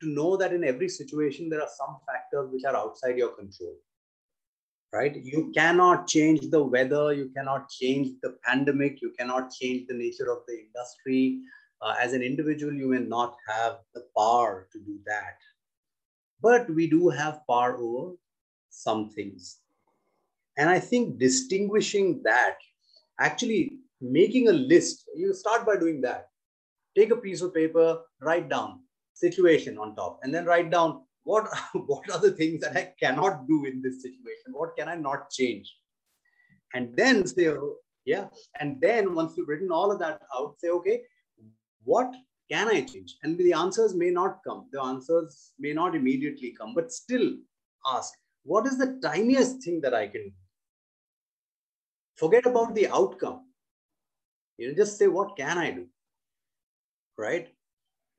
to 0.00 0.08
know 0.08 0.36
that 0.36 0.52
in 0.52 0.64
every 0.64 0.88
situation 0.88 1.48
there 1.48 1.60
are 1.60 1.70
some 1.76 1.96
factors 2.06 2.50
which 2.52 2.64
are 2.64 2.76
outside 2.76 3.16
your 3.16 3.30
control. 3.30 3.74
Right? 4.92 5.14
You 5.22 5.52
cannot 5.54 6.06
change 6.06 6.48
the 6.50 6.62
weather. 6.62 7.12
You 7.12 7.30
cannot 7.36 7.68
change 7.68 8.16
the 8.22 8.38
pandemic. 8.44 9.02
You 9.02 9.12
cannot 9.18 9.50
change 9.50 9.86
the 9.86 9.94
nature 9.94 10.30
of 10.32 10.38
the 10.46 10.58
industry. 10.64 11.40
Uh, 11.82 11.94
as 12.00 12.14
an 12.14 12.22
individual, 12.22 12.72
you 12.72 12.88
may 12.88 13.00
not 13.00 13.36
have 13.48 13.78
the 13.94 14.06
power 14.16 14.66
to 14.72 14.78
do 14.78 14.98
that. 15.06 15.36
But 16.40 16.70
we 16.70 16.88
do 16.88 17.10
have 17.10 17.42
power 17.46 17.76
over 17.76 18.14
some 18.70 19.10
things. 19.10 19.58
And 20.58 20.68
I 20.68 20.80
think 20.80 21.18
distinguishing 21.18 22.20
that, 22.24 22.56
actually 23.20 23.78
making 24.00 24.48
a 24.48 24.52
list, 24.52 25.04
you 25.14 25.32
start 25.32 25.64
by 25.64 25.76
doing 25.76 26.00
that. 26.02 26.26
Take 26.96 27.12
a 27.12 27.16
piece 27.16 27.42
of 27.42 27.54
paper, 27.54 28.00
write 28.20 28.48
down 28.48 28.80
situation 29.14 29.78
on 29.78 29.94
top, 29.94 30.20
and 30.22 30.34
then 30.34 30.44
write 30.44 30.70
down 30.70 31.02
what, 31.22 31.48
what 31.74 32.10
are 32.10 32.20
the 32.20 32.32
things 32.32 32.60
that 32.62 32.76
I 32.76 32.92
cannot 33.00 33.46
do 33.46 33.66
in 33.66 33.80
this 33.82 34.02
situation? 34.02 34.52
What 34.52 34.76
can 34.76 34.88
I 34.88 34.96
not 34.96 35.30
change? 35.30 35.72
And 36.74 36.94
then 36.96 37.26
say, 37.26 37.48
oh, 37.48 37.76
yeah. 38.04 38.26
And 38.60 38.80
then 38.80 39.14
once 39.14 39.34
you've 39.36 39.48
written 39.48 39.70
all 39.70 39.92
of 39.92 40.00
that 40.00 40.22
out, 40.36 40.56
say, 40.58 40.68
okay, 40.70 41.02
what 41.84 42.12
can 42.50 42.68
I 42.68 42.80
change? 42.80 43.16
And 43.22 43.38
the 43.38 43.52
answers 43.52 43.94
may 43.94 44.10
not 44.10 44.38
come. 44.46 44.68
The 44.72 44.82
answers 44.82 45.52
may 45.58 45.72
not 45.72 45.94
immediately 45.94 46.54
come, 46.58 46.74
but 46.74 46.92
still 46.92 47.30
ask, 47.92 48.12
what 48.44 48.66
is 48.66 48.78
the 48.78 48.98
tiniest 49.02 49.62
thing 49.62 49.80
that 49.82 49.94
I 49.94 50.08
can 50.08 50.24
do? 50.24 50.47
Forget 52.18 52.46
about 52.46 52.74
the 52.74 52.88
outcome. 52.88 53.44
You 54.56 54.68
know, 54.68 54.74
just 54.74 54.98
say, 54.98 55.06
what 55.06 55.36
can 55.36 55.56
I 55.56 55.70
do? 55.70 55.86
Right? 57.16 57.48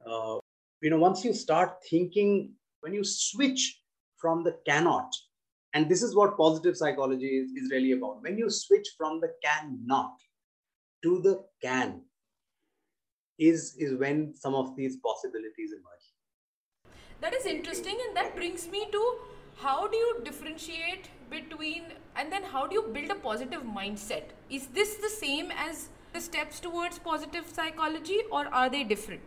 Uh, 0.05 0.37
you 0.81 0.89
know, 0.89 0.97
once 0.97 1.25
you 1.25 1.33
start 1.33 1.83
thinking, 1.89 2.53
when 2.79 2.93
you 2.93 3.03
switch 3.03 3.81
from 4.17 4.43
the 4.45 4.57
cannot, 4.65 5.13
and 5.73 5.89
this 5.89 6.01
is 6.01 6.15
what 6.15 6.37
positive 6.37 6.77
psychology 6.77 7.27
is, 7.27 7.51
is 7.51 7.71
really 7.71 7.91
about. 7.91 8.21
When 8.21 8.37
you 8.37 8.49
switch 8.49 8.87
from 8.97 9.19
the 9.19 9.33
cannot 9.43 10.13
to 11.03 11.21
the 11.21 11.43
can, 11.61 12.01
is, 13.37 13.75
is 13.77 13.97
when 13.97 14.33
some 14.33 14.55
of 14.55 14.75
these 14.77 14.97
possibilities 14.97 15.71
emerge. 15.73 16.93
That 17.19 17.33
is 17.33 17.45
interesting, 17.45 17.97
and 18.07 18.15
that 18.15 18.35
brings 18.35 18.69
me 18.69 18.87
to 18.91 19.15
how 19.57 19.87
do 19.87 19.97
you 19.97 20.21
differentiate 20.23 21.09
between 21.29 21.83
and 22.15 22.31
then 22.31 22.43
how 22.43 22.67
do 22.67 22.75
you 22.75 22.83
build 22.93 23.09
a 23.11 23.15
positive 23.15 23.63
mindset? 23.63 24.23
Is 24.49 24.67
this 24.67 24.95
the 24.95 25.09
same 25.09 25.51
as 25.51 25.89
the 26.13 26.21
steps 26.21 26.59
towards 26.59 26.99
positive 26.99 27.45
psychology 27.47 28.21
or 28.31 28.47
are 28.47 28.69
they 28.69 28.83
different? 28.83 29.21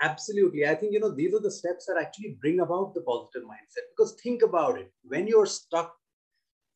Absolutely. 0.00 0.66
I 0.66 0.74
think 0.74 0.92
you 0.92 1.00
know 1.00 1.14
these 1.14 1.34
are 1.34 1.40
the 1.40 1.50
steps 1.50 1.86
that 1.86 1.96
actually 2.00 2.36
bring 2.40 2.60
about 2.60 2.94
the 2.94 3.02
positive 3.02 3.42
mindset. 3.42 3.86
Because 3.96 4.16
think 4.22 4.42
about 4.42 4.78
it. 4.78 4.92
When 5.04 5.26
you're 5.26 5.46
stuck 5.46 5.94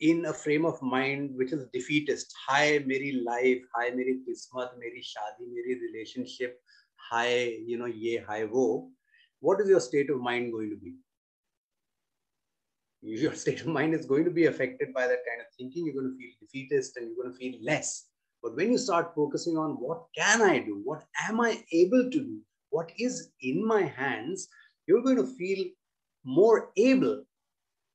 in 0.00 0.26
a 0.26 0.32
frame 0.32 0.66
of 0.66 0.80
mind 0.82 1.30
which 1.34 1.52
is 1.52 1.66
defeatist 1.72 2.34
hi 2.46 2.82
meri 2.86 3.22
life 3.26 3.62
hi 3.74 3.88
meri 3.90 4.18
kismat 4.26 4.74
meri 4.78 5.02
shadi 5.10 5.46
meri 5.54 5.76
relationship 5.84 6.60
hi 7.10 7.28
you 7.66 7.78
know 7.78 7.86
ye 7.86 8.18
hi 8.28 8.44
wo 8.44 8.90
what 9.40 9.58
is 9.60 9.70
your 9.70 9.80
state 9.80 10.10
of 10.10 10.20
mind 10.20 10.52
going 10.52 10.68
to 10.68 10.76
be 10.76 10.92
your 13.08 13.34
state 13.42 13.60
of 13.60 13.68
mind 13.68 13.94
is 13.94 14.06
going 14.06 14.24
to 14.24 14.30
be 14.30 14.46
affected 14.46 14.92
by 14.94 15.02
that 15.02 15.24
kind 15.28 15.40
of 15.40 15.46
thinking. 15.58 15.86
You're 15.86 16.02
going 16.02 16.12
to 16.12 16.18
feel 16.18 16.32
defeatist 16.40 16.96
and 16.96 17.06
you're 17.06 17.22
going 17.22 17.32
to 17.32 17.38
feel 17.38 17.58
less. 17.62 18.06
But 18.42 18.56
when 18.56 18.72
you 18.72 18.78
start 18.78 19.14
focusing 19.14 19.56
on 19.56 19.72
what 19.72 20.04
can 20.16 20.42
I 20.42 20.58
do? 20.58 20.80
What 20.84 21.04
am 21.28 21.40
I 21.40 21.62
able 21.72 22.10
to 22.10 22.20
do? 22.20 22.38
What 22.70 22.92
is 22.98 23.30
in 23.40 23.66
my 23.66 23.82
hands? 23.82 24.48
You're 24.86 25.02
going 25.02 25.16
to 25.16 25.26
feel 25.26 25.64
more 26.24 26.70
able 26.76 27.24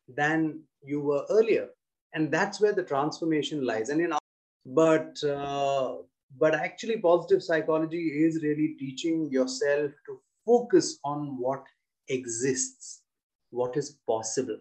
than 0.07 0.61
you 0.83 0.99
were 0.99 1.25
earlier 1.29 1.69
and 2.13 2.31
that's 2.31 2.59
where 2.59 2.73
the 2.73 2.83
transformation 2.83 3.65
lies 3.65 3.89
and 3.89 3.99
you 3.99 4.07
know 4.07 4.19
but 4.65 5.21
uh, 5.23 5.95
but 6.39 6.55
actually 6.55 6.97
positive 6.97 7.43
psychology 7.43 8.23
is 8.25 8.43
really 8.43 8.75
teaching 8.79 9.29
yourself 9.31 9.91
to 10.05 10.19
focus 10.45 10.99
on 11.03 11.37
what 11.39 11.63
exists 12.07 13.01
what 13.49 13.75
is 13.77 13.97
possible 14.07 14.57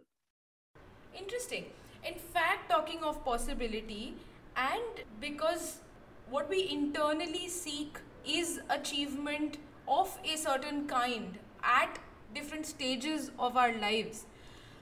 interesting. 1.20 1.66
In 2.04 2.14
fact 2.14 2.70
talking 2.70 3.02
of 3.02 3.24
possibility 3.24 4.14
and 4.56 5.04
because 5.20 5.80
what 6.28 6.48
we 6.48 6.68
internally 6.70 7.48
seek 7.48 7.98
is 8.24 8.60
achievement 8.70 9.58
of 9.88 10.18
a 10.24 10.36
certain 10.36 10.86
kind 10.86 11.38
at 11.62 11.98
different 12.34 12.66
stages 12.66 13.30
of 13.38 13.56
our 13.56 13.72
lives. 13.78 14.26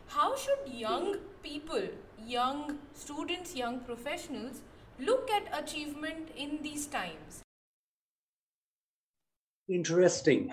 How 0.09 0.37
should 0.37 0.73
young 0.73 1.17
people 1.43 1.89
young 2.27 2.79
students 2.93 3.55
young 3.55 3.81
professionals 3.81 4.63
look 4.99 5.31
at 5.31 5.49
achievement 5.63 6.31
in 6.37 6.59
these 6.63 6.87
times? 6.87 7.43
Interesting. 9.69 10.51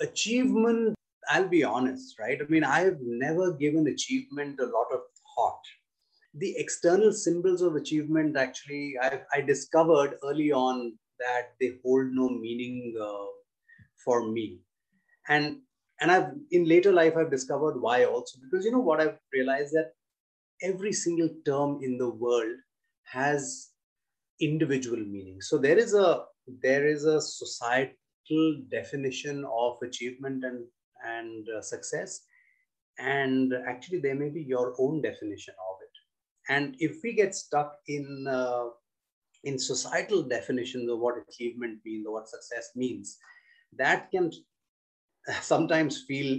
Achievement 0.00 0.94
i'll 1.30 1.48
be 1.48 1.64
honest 1.64 2.18
right? 2.18 2.38
I 2.40 2.46
mean 2.50 2.64
i've 2.64 2.98
never 3.00 3.52
given 3.52 3.86
achievement 3.88 4.60
a 4.60 4.66
lot 4.66 4.86
of 4.92 5.00
thought. 5.34 5.62
The 6.34 6.54
external 6.56 7.12
symbols 7.12 7.62
of 7.62 7.76
achievement 7.76 8.36
actually 8.36 8.94
I, 9.00 9.20
I 9.32 9.40
discovered 9.40 10.16
early 10.24 10.52
on 10.52 10.98
that 11.20 11.52
they 11.60 11.74
hold 11.84 12.08
no 12.12 12.28
meaning 12.28 12.94
uh, 13.00 13.26
for 14.04 14.28
me. 14.30 14.60
And 15.28 15.60
and 16.00 16.10
i've 16.10 16.30
in 16.50 16.68
later 16.68 16.92
life 16.92 17.14
i've 17.16 17.30
discovered 17.30 17.80
why 17.80 18.04
also. 18.04 18.38
Because 18.42 18.64
you 18.64 18.72
know 18.72 18.80
what 18.80 19.00
i've 19.00 19.18
realized? 19.32 19.74
That 19.74 19.92
every 20.62 20.92
single 20.92 21.30
term 21.46 21.80
in 21.82 21.98
the 21.98 22.10
world 22.10 22.56
has 23.04 23.70
individual 24.40 24.98
meaning. 24.98 25.40
So 25.40 25.58
there 25.58 25.78
is 25.78 25.94
a 25.94 26.24
there 26.62 26.86
is 26.86 27.04
a 27.04 27.20
societal 27.20 28.62
definition 28.70 29.44
of 29.44 29.78
achievement 29.82 30.44
and 30.44 30.64
and 31.04 31.46
uh, 31.48 31.60
success. 31.60 32.22
And 32.98 33.52
actually 33.66 34.00
there 34.00 34.14
may 34.14 34.28
be 34.28 34.42
your 34.42 34.74
own 34.78 35.02
definition 35.02 35.54
of 35.70 35.76
it. 35.82 36.52
And 36.52 36.76
if 36.78 36.98
we 37.02 37.14
get 37.14 37.34
stuck 37.34 37.76
in 37.88 38.26
uh, 38.28 38.66
in 39.44 39.58
societal 39.58 40.22
definitions 40.22 40.90
of 40.90 40.98
what 40.98 41.16
achievement 41.28 41.80
means 41.84 42.06
or 42.06 42.14
what 42.14 42.28
success 42.28 42.70
means 42.74 43.18
that 43.76 44.10
can 44.10 44.30
sometimes 45.40 46.04
feel 46.08 46.38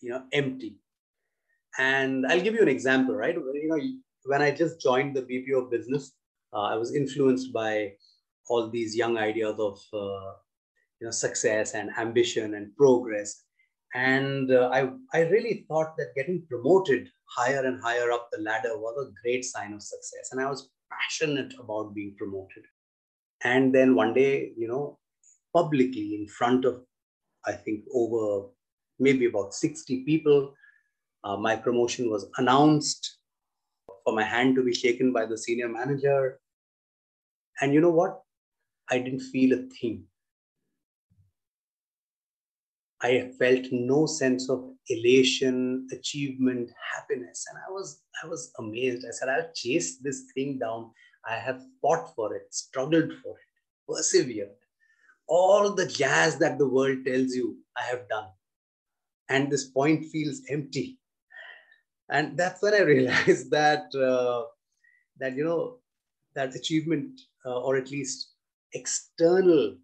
you 0.00 0.10
know 0.10 0.22
empty. 0.32 0.76
And 1.78 2.26
i'll 2.26 2.40
give 2.40 2.54
you 2.54 2.62
an 2.62 2.68
example 2.68 3.14
right? 3.14 3.34
You 3.34 3.68
know 3.68 3.80
when 4.26 4.42
i 4.42 4.50
just 4.50 4.80
joined 4.80 5.16
the 5.16 5.22
bpo 5.22 5.70
business 5.70 6.12
uh, 6.52 6.66
i 6.72 6.76
was 6.76 6.94
influenced 6.94 7.52
by 7.52 7.92
all 8.48 8.68
these 8.70 8.96
young 8.96 9.16
ideas 9.18 9.56
of 9.58 9.78
uh, 9.92 10.32
you 11.00 11.06
know 11.06 11.10
success 11.10 11.74
and 11.74 11.90
ambition 11.98 12.54
and 12.54 12.74
progress 12.76 13.44
and 13.94 14.50
uh, 14.50 14.68
I, 14.72 14.90
I 15.14 15.22
really 15.22 15.64
thought 15.68 15.96
that 15.96 16.14
getting 16.16 16.44
promoted 16.48 17.08
higher 17.24 17.64
and 17.64 17.80
higher 17.80 18.10
up 18.10 18.28
the 18.32 18.42
ladder 18.42 18.76
was 18.76 18.96
a 18.98 19.12
great 19.22 19.44
sign 19.44 19.72
of 19.72 19.82
success. 19.82 20.30
And 20.32 20.40
i 20.40 20.48
was 20.48 20.70
passionate 20.90 21.54
about 21.58 21.94
being 21.94 22.14
promoted. 22.16 22.64
And 23.44 23.74
then 23.74 23.94
one 23.94 24.14
day 24.14 24.52
you 24.56 24.68
know 24.68 24.98
publicly 25.54 26.16
in 26.20 26.26
front 26.26 26.64
of 26.64 26.82
i 27.46 27.52
think 27.52 27.84
over 27.94 28.48
maybe 28.98 29.26
about 29.26 29.54
60 29.54 30.04
people 30.04 30.52
uh, 31.24 31.36
my 31.36 31.56
promotion 31.56 32.08
was 32.08 32.26
announced 32.36 33.18
for 34.04 34.14
my 34.14 34.22
hand 34.22 34.54
to 34.54 34.62
be 34.62 34.72
shaken 34.72 35.12
by 35.12 35.26
the 35.26 35.36
senior 35.36 35.68
manager. 35.68 36.38
And 37.60 37.74
you 37.74 37.80
know 37.80 37.90
what? 37.90 38.20
I 38.88 38.98
didn't 38.98 39.20
feel 39.32 39.58
a 39.58 39.62
thing 39.80 40.04
I 43.02 43.30
felt 43.38 43.66
no 43.70 44.06
sense 44.06 44.48
of 44.48 44.72
elation, 44.88 45.86
achievement, 45.92 46.70
happiness. 46.94 47.44
And 47.50 47.58
I 47.68 47.70
was, 47.70 48.02
I 48.22 48.26
was 48.26 48.52
amazed. 48.58 49.04
I 49.06 49.12
said, 49.12 49.28
I'll 49.28 49.52
chase 49.54 49.98
this 49.98 50.30
thing 50.34 50.58
down. 50.58 50.90
I 51.28 51.34
have 51.34 51.60
fought 51.82 52.14
for 52.14 52.34
it, 52.34 52.54
struggled 52.54 53.12
for 53.22 53.36
it, 53.36 53.92
persevered. 53.92 54.50
All 55.28 55.74
the 55.74 55.86
jazz 55.86 56.38
that 56.38 56.56
the 56.58 56.68
world 56.68 57.04
tells 57.04 57.34
you, 57.34 57.58
I 57.76 57.82
have 57.82 58.08
done. 58.08 58.28
And 59.28 59.50
this 59.50 59.66
point 59.66 60.06
feels 60.06 60.42
empty. 60.48 60.98
And 62.08 62.36
that's 62.38 62.62
when 62.62 62.74
I 62.74 62.82
realized 62.82 63.50
that, 63.50 63.94
uh, 63.94 64.44
that 65.18 65.36
you 65.36 65.44
know, 65.44 65.78
that 66.34 66.54
achievement, 66.54 67.20
uh, 67.44 67.60
or 67.60 67.76
at 67.76 67.90
least 67.90 68.30
external 68.72 69.76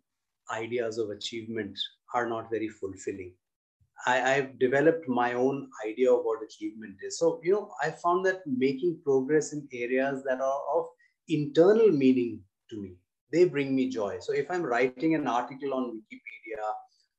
ideas 0.51 0.99
of 0.99 1.11
achievement 1.11 1.79
are 2.15 2.29
not 2.29 2.51
very 2.51 2.69
fulfilling. 2.69 3.35
I, 4.07 4.17
have 4.17 4.59
developed 4.59 5.09
my 5.09 5.35
own 5.35 5.69
idea 5.87 6.13
of 6.13 6.25
what 6.25 6.43
achievement 6.43 6.97
is. 7.07 7.19
So, 7.19 7.41
you 7.43 7.53
know, 7.53 7.71
I 7.83 7.91
found 7.91 8.27
that 8.27 8.41
making 8.47 9.01
progress 9.05 9.53
in 9.53 9.69
areas 9.73 10.25
that 10.29 10.41
are 10.41 10.61
of 10.75 10.87
internal 11.29 11.91
meaning 11.91 12.41
to 12.71 12.83
me, 12.83 12.97
they 13.33 13.45
bring 13.45 13.77
me 13.77 13.89
joy. 13.91 14.19
So, 14.21 14.33
if 14.33 14.51
I'm 14.51 14.63
writing 14.63 15.15
an 15.15 15.29
article 15.29 15.73
on 15.75 16.03
Wikipedia 16.13 16.63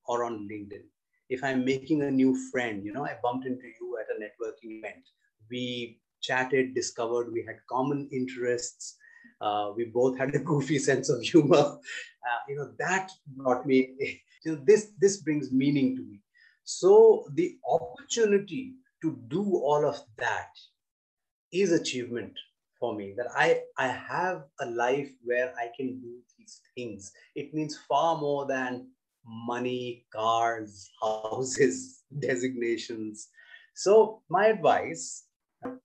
or 0.06 0.26
on 0.26 0.48
LinkedIn, 0.52 0.84
if 1.30 1.44
I'm 1.44 1.64
making 1.64 2.02
a 2.02 2.12
new 2.12 2.36
friend, 2.52 2.84
you 2.84 2.92
know, 2.92 3.06
I 3.06 3.16
bumped 3.24 3.48
into 3.48 3.68
you 3.80 3.98
at 4.00 4.14
a 4.14 4.20
networking 4.20 4.80
event. 4.80 5.08
We 5.50 6.00
chatted, 6.22 6.76
discovered 6.76 7.32
we 7.32 7.44
had 7.46 7.58
common 7.70 8.10
interests. 8.12 8.98
Uh, 9.40 9.72
we 9.76 9.86
both 9.86 10.18
had 10.18 10.36
a 10.36 10.40
goofy 10.40 10.80
sense 10.90 11.10
of 11.10 11.22
humor. 11.22 11.56
Uh, 11.56 12.40
you 12.50 12.56
know, 12.56 12.72
that 12.80 13.10
brought 13.38 13.66
me 13.66 14.22
you 14.44 14.54
know, 14.54 14.62
this 14.66 14.92
this 15.00 15.18
brings 15.18 15.52
meaning 15.52 15.96
to 15.96 16.04
me. 16.04 16.20
So 16.64 17.26
the 17.34 17.58
opportunity 17.70 18.74
to 19.02 19.18
do 19.28 19.44
all 19.58 19.86
of 19.86 20.00
that 20.18 20.50
is 21.52 21.72
achievement 21.72 22.34
for 22.80 22.96
me 22.96 23.14
that 23.18 23.28
i 23.38 23.62
i 23.78 23.88
have 23.88 24.44
a 24.62 24.66
life 24.66 25.10
where 25.24 25.54
i 25.64 25.68
can 25.78 26.00
do 26.00 26.14
these 26.38 26.62
things. 26.76 27.12
It 27.36 27.54
means 27.54 27.78
far 27.88 28.18
more 28.18 28.46
than 28.48 28.88
money 29.26 30.06
cars 30.14 30.90
houses 31.02 32.04
designations. 32.20 33.30
So 33.76 34.22
my 34.30 34.48
advice 34.48 35.26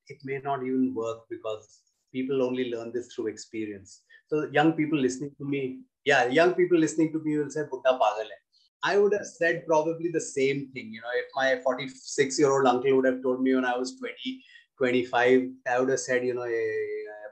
it 0.08 0.18
may 0.24 0.40
not 0.42 0.62
even 0.62 0.92
work 0.94 1.20
because 1.30 1.80
people 2.12 2.42
only 2.42 2.70
learn 2.70 2.92
this 2.92 3.12
through 3.14 3.28
experience. 3.28 4.02
So 4.28 4.48
young 4.52 4.72
people 4.72 4.98
listening 4.98 5.34
to 5.38 5.44
me 5.44 5.80
yeah 6.04 6.26
young 6.38 6.54
people 6.54 6.78
listening 6.78 7.12
to 7.12 7.20
me 7.24 7.38
will 7.38 7.50
say 7.54 7.64
buddha 7.70 7.92
pagal 8.02 8.28
hai 8.34 8.37
I 8.83 8.97
would 8.97 9.13
have 9.13 9.25
said 9.25 9.65
probably 9.65 10.09
the 10.11 10.21
same 10.21 10.69
thing. 10.73 10.91
You 10.93 11.01
know, 11.01 11.13
if 11.15 11.25
my 11.35 11.61
46 11.63 12.39
year 12.39 12.51
old 12.51 12.67
uncle 12.67 12.95
would 12.95 13.05
have 13.05 13.21
told 13.21 13.41
me 13.41 13.55
when 13.55 13.65
I 13.65 13.77
was 13.77 13.95
20, 13.97 14.43
25, 14.77 15.49
I 15.67 15.79
would 15.79 15.89
have 15.89 15.99
said, 15.99 16.25
you 16.25 16.33
know, 16.33 16.47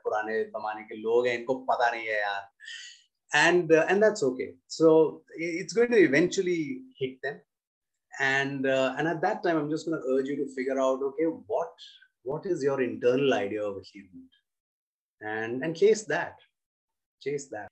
पुराने 0.06 0.44
जमाने 0.52 0.84
के 0.90 0.96
लोग 1.02 1.28
हैं 1.28 1.38
इनको 1.40 1.56
पता 1.72 1.92
नहीं 1.92 2.08
है 2.08 2.20
यार 2.22 2.50
and 3.40 3.72
uh, 3.72 3.86
and 3.88 4.04
that's 4.04 4.24
okay 4.28 4.46
so 4.68 4.88
it's 5.36 5.74
going 5.76 5.92
to 5.92 6.00
eventually 6.06 6.82
hit 6.98 7.14
them 7.26 7.38
and 8.20 8.66
uh, 8.68 8.94
and 8.98 9.08
at 9.12 9.22
that 9.26 9.42
time 9.46 9.60
i'm 9.60 9.70
just 9.74 9.88
going 9.88 9.98
to 9.98 10.10
urge 10.14 10.32
you 10.32 10.36
to 10.40 10.48
figure 10.56 10.78
out 10.86 11.06
okay 11.10 11.28
what 11.54 11.86
what 12.32 12.50
is 12.54 12.66
your 12.68 12.76
internal 12.88 13.34
idea 13.38 13.62
of 13.68 13.78
achievement 13.84 14.36
and 15.36 15.64
and 15.68 15.80
chase 15.84 16.04
that 16.12 16.44
chase 17.28 17.48
that 17.54 17.72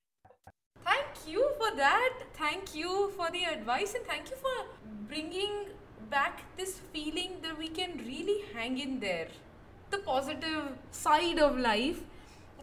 you 1.28 1.50
for 1.58 1.76
that. 1.76 2.12
Thank 2.34 2.74
you 2.74 3.12
for 3.16 3.30
the 3.30 3.44
advice 3.44 3.94
and 3.94 4.04
thank 4.06 4.30
you 4.30 4.36
for 4.36 4.66
bringing 5.08 5.66
back 6.10 6.44
this 6.56 6.80
feeling 6.92 7.38
that 7.42 7.58
we 7.58 7.68
can 7.68 7.98
really 8.06 8.42
hang 8.54 8.78
in 8.78 9.00
there. 9.00 9.28
The 9.90 9.98
positive 9.98 10.72
side 10.90 11.38
of 11.38 11.58
life. 11.58 12.00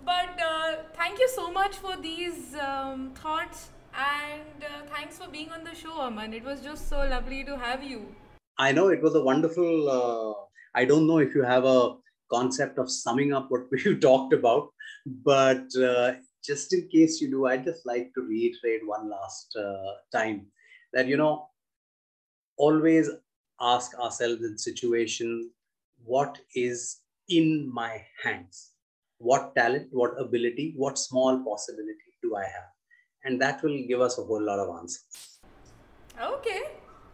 But 0.06 0.39
uh, 0.41 0.76
thank 0.93 1.19
you 1.19 1.30
so 1.30 1.52
much 1.52 1.76
for 1.78 1.95
these 1.95 2.56
um, 2.56 3.12
thoughts 3.15 3.69
and 3.93 4.63
uh, 4.63 4.86
thanks 4.93 5.17
for 5.17 5.28
being 5.28 5.52
on 5.52 5.63
the 5.63 5.76
show, 5.76 5.93
Aman. 5.93 6.34
It 6.34 6.43
was 6.43 6.62
just 6.62 6.89
so 6.89 6.97
lovely 6.97 7.43
to 7.43 7.58
have 7.58 7.84
you. 7.84 8.06
I 8.58 8.71
know 8.71 8.89
it 8.89 9.02
was 9.02 9.15
a 9.15 9.24
wonderful. 9.24 9.89
Uh, 9.89 10.80
I 10.80 10.86
don't 10.86 11.08
know 11.08 11.17
if 11.17 11.36
you 11.36 11.43
have 11.43 11.65
a 11.65 11.95
concept 12.32 12.78
of 12.78 12.89
summing 12.89 13.34
up 13.34 13.47
what 13.49 13.62
we 13.72 13.95
talked 13.97 14.34
about, 14.34 14.70
but 15.05 15.66
uh, 15.76 16.14
just 16.43 16.73
in 16.73 16.87
case 16.89 17.21
you 17.21 17.29
do, 17.29 17.45
I'd 17.45 17.63
just 17.63 17.85
like 17.85 18.13
to 18.15 18.21
reiterate 18.21 18.81
one 18.85 19.09
last 19.09 19.55
uh, 19.55 19.93
time 20.11 20.47
that, 20.93 21.07
you 21.07 21.17
know, 21.17 21.47
always 22.57 23.09
ask 23.59 23.97
ourselves 23.99 24.43
in 24.43 24.57
situation, 24.57 25.51
what 26.03 26.37
is 26.55 27.01
in 27.29 27.71
my 27.71 28.03
hands? 28.23 28.71
What 29.19 29.55
talent, 29.55 29.89
what 29.91 30.19
ability, 30.19 30.73
what 30.75 30.97
small 30.97 31.43
possibility 31.43 32.11
do 32.23 32.35
I 32.35 32.43
have? 32.43 32.69
And 33.23 33.39
that 33.41 33.61
will 33.61 33.77
give 33.87 34.01
us 34.01 34.17
a 34.17 34.23
whole 34.23 34.41
lot 34.41 34.59
of 34.59 34.75
answers. 34.77 35.39
Okay. 36.19 36.61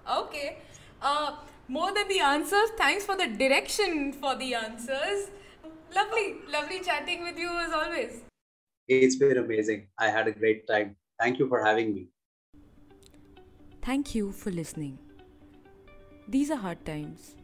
Okay. 0.09 0.57
Uh, 1.01 1.35
more 1.67 1.93
than 1.93 2.07
the 2.07 2.19
answers, 2.19 2.69
thanks 2.77 3.03
for 3.05 3.17
the 3.17 3.27
direction 3.27 4.13
for 4.13 4.35
the 4.37 4.55
answers. 4.55 5.29
Lovely, 5.93 6.35
lovely 6.49 6.79
chatting 6.81 7.23
with 7.23 7.37
you 7.37 7.49
as 7.49 7.73
always. 7.73 8.26
It's 8.87 9.17
been 9.17 9.37
amazing. 9.37 9.87
I 9.99 10.09
had 10.09 10.27
a 10.27 10.31
great 10.31 10.65
time. 10.65 10.95
Thank 11.19 11.39
you 11.39 11.49
for 11.49 11.63
having 11.63 11.93
me. 11.93 12.07
Thank 13.81 14.15
you 14.15 14.31
for 14.31 14.49
listening. 14.49 14.97
These 16.29 16.51
are 16.51 16.57
hard 16.57 16.85
times, 16.85 17.35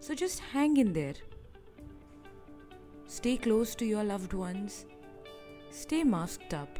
so 0.00 0.14
just 0.14 0.40
hang 0.40 0.76
in 0.76 0.92
there. 0.92 1.14
Stay 3.06 3.36
close 3.36 3.74
to 3.76 3.84
your 3.84 4.04
loved 4.04 4.32
ones. 4.32 4.86
Stay 5.70 6.04
masked 6.04 6.54
up. 6.54 6.78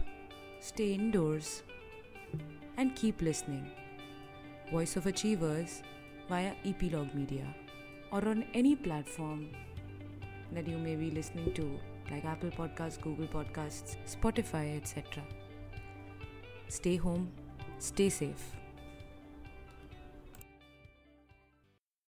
Stay 0.61 0.93
indoors. 0.93 1.63
And 2.77 2.95
keep 2.95 3.23
listening. 3.23 3.71
Voice 4.71 4.97
of 4.97 5.07
Achievers 5.07 5.83
via 6.29 6.53
Epilogue 6.65 7.15
Media 7.15 7.55
or 8.13 8.29
on 8.29 8.45
any 8.55 8.77
platform 8.77 9.49
that 10.53 10.69
you 10.69 10.79
may 10.79 10.95
be 10.97 11.11
listening 11.11 11.53
to, 11.55 11.79
like 12.11 12.25
Apple 12.25 12.51
Podcasts, 12.51 13.01
Google 13.01 13.27
Podcasts, 13.27 13.97
Spotify, 14.07 14.77
etc. 14.77 15.23
Stay 16.69 16.97
home, 16.97 17.31
stay 17.79 18.09
safe. 18.09 18.53